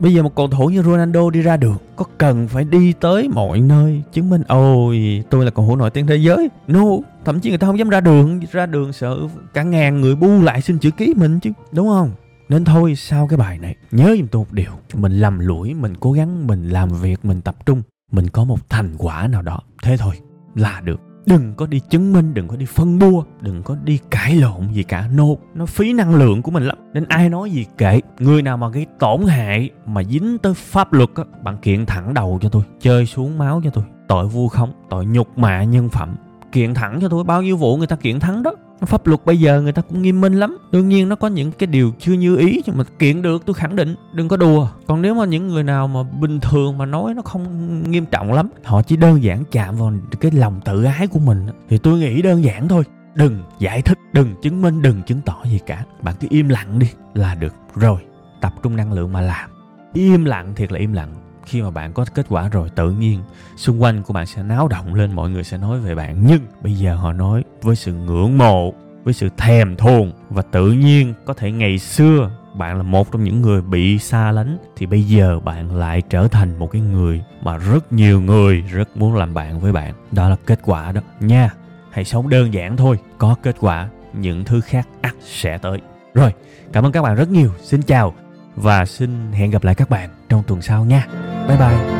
Bây 0.00 0.14
giờ 0.14 0.22
một 0.22 0.34
cầu 0.34 0.48
thủ 0.48 0.66
như 0.66 0.82
Ronaldo 0.82 1.30
đi 1.30 1.42
ra 1.42 1.56
đường, 1.56 1.76
Có 1.96 2.04
cần 2.18 2.48
phải 2.48 2.64
đi 2.64 2.92
tới 2.92 3.28
mọi 3.28 3.60
nơi 3.60 4.02
Chứng 4.12 4.30
minh, 4.30 4.42
Ôi, 4.48 5.24
tôi 5.30 5.44
là 5.44 5.50
cầu 5.50 5.66
thủ 5.66 5.76
nổi 5.76 5.90
tiếng 5.90 6.06
thế 6.06 6.16
giới. 6.16 6.48
No, 6.66 6.84
Thậm 7.24 7.40
chí 7.40 7.48
người 7.48 7.58
ta 7.58 7.66
không 7.66 7.78
dám 7.78 7.88
ra 7.88 8.00
đường. 8.00 8.40
Ra 8.52 8.66
đường 8.66 8.92
sợ 8.92 9.18
cả 9.54 9.62
ngàn 9.62 10.00
người 10.00 10.14
bu 10.14 10.42
lại 10.42 10.60
xin 10.60 10.78
chữ 10.78 10.90
ký 10.90 11.14
mình 11.16 11.40
chứ, 11.40 11.50
Đúng 11.72 11.88
không? 11.88 12.10
Nên 12.48 12.64
thôi 12.64 12.94
sau 12.94 13.26
cái 13.26 13.36
bài 13.36 13.58
này 13.58 13.76
nhớ 13.90 14.14
giùm 14.18 14.26
tôi 14.26 14.40
một 14.40 14.52
điều. 14.52 14.70
Mình 14.94 15.12
lầm 15.12 15.38
lũi, 15.38 15.74
mình 15.74 15.94
cố 16.00 16.12
gắng, 16.12 16.46
mình 16.46 16.68
làm 16.68 16.88
việc, 16.88 17.24
mình 17.24 17.40
tập 17.40 17.56
trung. 17.66 17.82
Mình 18.12 18.28
có 18.28 18.44
một 18.44 18.70
thành 18.70 18.94
quả 18.98 19.26
nào 19.26 19.42
đó. 19.42 19.60
Thế 19.82 19.96
thôi 19.96 20.14
là 20.54 20.80
được. 20.80 21.00
Đừng 21.26 21.54
có 21.54 21.66
đi 21.66 21.80
chứng 21.90 22.12
minh 22.12 22.34
đừng 22.34 22.48
có 22.48 22.56
đi 22.56 22.66
phân 22.66 22.98
bua 22.98 23.24
đừng 23.40 23.62
có 23.62 23.76
đi 23.84 23.98
cãi 24.10 24.36
lộn 24.36 24.72
gì 24.72 24.82
cả. 24.82 25.08
Nô 25.14 25.38
nó 25.54 25.66
phí 25.66 25.92
năng 25.92 26.14
lượng 26.14 26.42
của 26.42 26.50
mình 26.50 26.62
lắm. 26.62 26.78
Nên 26.94 27.04
ai 27.08 27.28
nói 27.28 27.50
gì 27.50 27.66
kệ. 27.78 28.00
Người 28.18 28.42
nào 28.42 28.56
mà 28.56 28.68
gây 28.68 28.86
tổn 28.98 29.22
hại 29.26 29.70
mà 29.86 30.04
dính 30.04 30.38
tới 30.38 30.54
pháp 30.54 30.92
luật 30.92 31.10
á 31.14 31.24
bạn 31.42 31.58
kiện 31.62 31.86
thẳng 31.86 32.14
đầu 32.14 32.38
cho 32.42 32.48
tôi 32.48 32.62
chơi 32.80 33.06
xuống 33.06 33.38
máu 33.38 33.60
cho 33.64 33.70
tôi. 33.70 33.84
Tội 34.08 34.28
vu 34.28 34.48
khống 34.48 34.72
tội 34.90 35.06
nhục 35.06 35.38
mạ 35.38 35.64
nhân 35.64 35.88
phẩm 35.88 36.16
kiện 36.52 36.74
thẳng 36.74 36.98
cho 37.00 37.08
tôi. 37.08 37.24
Bao 37.24 37.42
nhiêu 37.42 37.56
vụ 37.56 37.76
người 37.76 37.86
ta 37.86 37.96
kiện 37.96 38.20
thắng 38.20 38.42
đó. 38.42 38.52
Pháp 38.86 39.06
luật 39.06 39.20
bây 39.24 39.40
giờ 39.40 39.60
người 39.60 39.72
ta 39.72 39.82
cũng 39.82 40.02
nghiêm 40.02 40.20
minh 40.20 40.32
lắm. 40.32 40.58
Đương 40.72 40.88
nhiên 40.88 41.08
nó 41.08 41.16
có 41.16 41.28
những 41.28 41.52
cái 41.52 41.66
điều 41.66 41.92
chưa 41.98 42.12
như 42.12 42.36
ý, 42.36 42.62
nhưng 42.66 42.76
mà 42.78 42.84
kiện 42.98 43.22
được 43.22 43.46
tôi 43.46 43.54
khẳng 43.54 43.76
định, 43.76 43.94
đừng 44.12 44.28
có 44.28 44.36
đùa. 44.36 44.68
Còn 44.86 45.02
nếu 45.02 45.14
mà 45.14 45.24
những 45.24 45.48
người 45.48 45.62
nào 45.62 45.88
mà 45.88 46.02
bình 46.02 46.40
thường 46.40 46.78
mà 46.78 46.86
nói 46.86 47.14
nó 47.14 47.22
không 47.22 47.44
nghiêm 47.90 48.06
trọng 48.06 48.32
lắm, 48.32 48.48
họ 48.64 48.82
chỉ 48.82 48.96
đơn 48.96 49.22
giản 49.22 49.44
chạm 49.50 49.76
vào 49.76 49.92
cái 50.20 50.32
lòng 50.32 50.60
tự 50.64 50.84
ái 50.84 51.06
của 51.06 51.18
mình 51.18 51.46
thì 51.68 51.78
tôi 51.78 51.98
nghĩ 51.98 52.22
đơn 52.22 52.44
giản 52.44 52.68
thôi. 52.68 52.84
Đừng 53.14 53.42
giải 53.58 53.82
thích, 53.82 53.98
đừng 54.12 54.34
chứng 54.42 54.62
minh, 54.62 54.82
đừng 54.82 55.02
chứng 55.02 55.20
tỏ 55.20 55.36
gì 55.44 55.58
cả. 55.66 55.84
Bạn 56.02 56.14
cứ 56.20 56.26
im 56.30 56.48
lặng 56.48 56.78
đi 56.78 56.86
là 57.14 57.34
được 57.34 57.54
rồi. 57.74 58.00
Tập 58.40 58.52
trung 58.62 58.76
năng 58.76 58.92
lượng 58.92 59.12
mà 59.12 59.20
làm. 59.20 59.50
Im 59.92 60.24
lặng 60.24 60.52
thiệt 60.56 60.72
là 60.72 60.78
im 60.78 60.92
lặng 60.92 61.14
khi 61.48 61.62
mà 61.62 61.70
bạn 61.70 61.92
có 61.92 62.04
kết 62.14 62.26
quả 62.28 62.48
rồi, 62.48 62.70
tự 62.70 62.90
nhiên 62.90 63.22
xung 63.56 63.82
quanh 63.82 64.02
của 64.02 64.12
bạn 64.12 64.26
sẽ 64.26 64.42
náo 64.42 64.68
động 64.68 64.94
lên, 64.94 65.12
mọi 65.12 65.30
người 65.30 65.44
sẽ 65.44 65.58
nói 65.58 65.80
về 65.80 65.94
bạn. 65.94 66.26
Nhưng 66.26 66.40
bây 66.62 66.74
giờ 66.74 66.94
họ 66.94 67.12
nói 67.12 67.44
với 67.62 67.76
sự 67.76 67.94
ngưỡng 67.94 68.38
mộ, 68.38 68.72
với 69.04 69.14
sự 69.14 69.28
thèm 69.36 69.76
thuồng 69.76 70.12
và 70.30 70.42
tự 70.42 70.72
nhiên 70.72 71.14
có 71.26 71.34
thể 71.34 71.52
ngày 71.52 71.78
xưa 71.78 72.30
bạn 72.54 72.76
là 72.76 72.82
một 72.82 73.12
trong 73.12 73.24
những 73.24 73.42
người 73.42 73.62
bị 73.62 73.98
xa 73.98 74.32
lánh, 74.32 74.58
thì 74.76 74.86
bây 74.86 75.02
giờ 75.02 75.40
bạn 75.40 75.76
lại 75.76 76.02
trở 76.02 76.28
thành 76.28 76.58
một 76.58 76.70
cái 76.70 76.82
người 76.82 77.22
mà 77.42 77.56
rất 77.56 77.92
nhiều 77.92 78.20
người 78.20 78.60
rất 78.60 78.96
muốn 78.96 79.16
làm 79.16 79.34
bạn 79.34 79.60
với 79.60 79.72
bạn. 79.72 79.94
Đó 80.12 80.28
là 80.28 80.36
kết 80.46 80.60
quả 80.62 80.92
đó. 80.92 81.00
Nha, 81.20 81.50
hãy 81.90 82.04
sống 82.04 82.28
đơn 82.28 82.54
giản 82.54 82.76
thôi, 82.76 82.98
có 83.18 83.34
kết 83.42 83.56
quả, 83.60 83.88
những 84.12 84.44
thứ 84.44 84.60
khác 84.60 84.88
ắt 85.00 85.14
sẽ 85.20 85.58
tới. 85.58 85.80
Rồi, 86.14 86.32
cảm 86.72 86.86
ơn 86.86 86.92
các 86.92 87.02
bạn 87.02 87.16
rất 87.16 87.28
nhiều. 87.28 87.50
Xin 87.62 87.82
chào 87.82 88.14
và 88.56 88.84
xin 88.84 89.32
hẹn 89.32 89.50
gặp 89.50 89.64
lại 89.64 89.74
các 89.74 89.90
bạn 89.90 90.17
trong 90.28 90.42
tuần 90.46 90.62
sau 90.62 90.84
nha. 90.84 91.06
Bye 91.48 91.56
bye. 91.56 91.98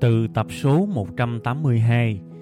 Từ 0.00 0.26
tập 0.34 0.46
số 0.50 0.86
182, 0.86 2.20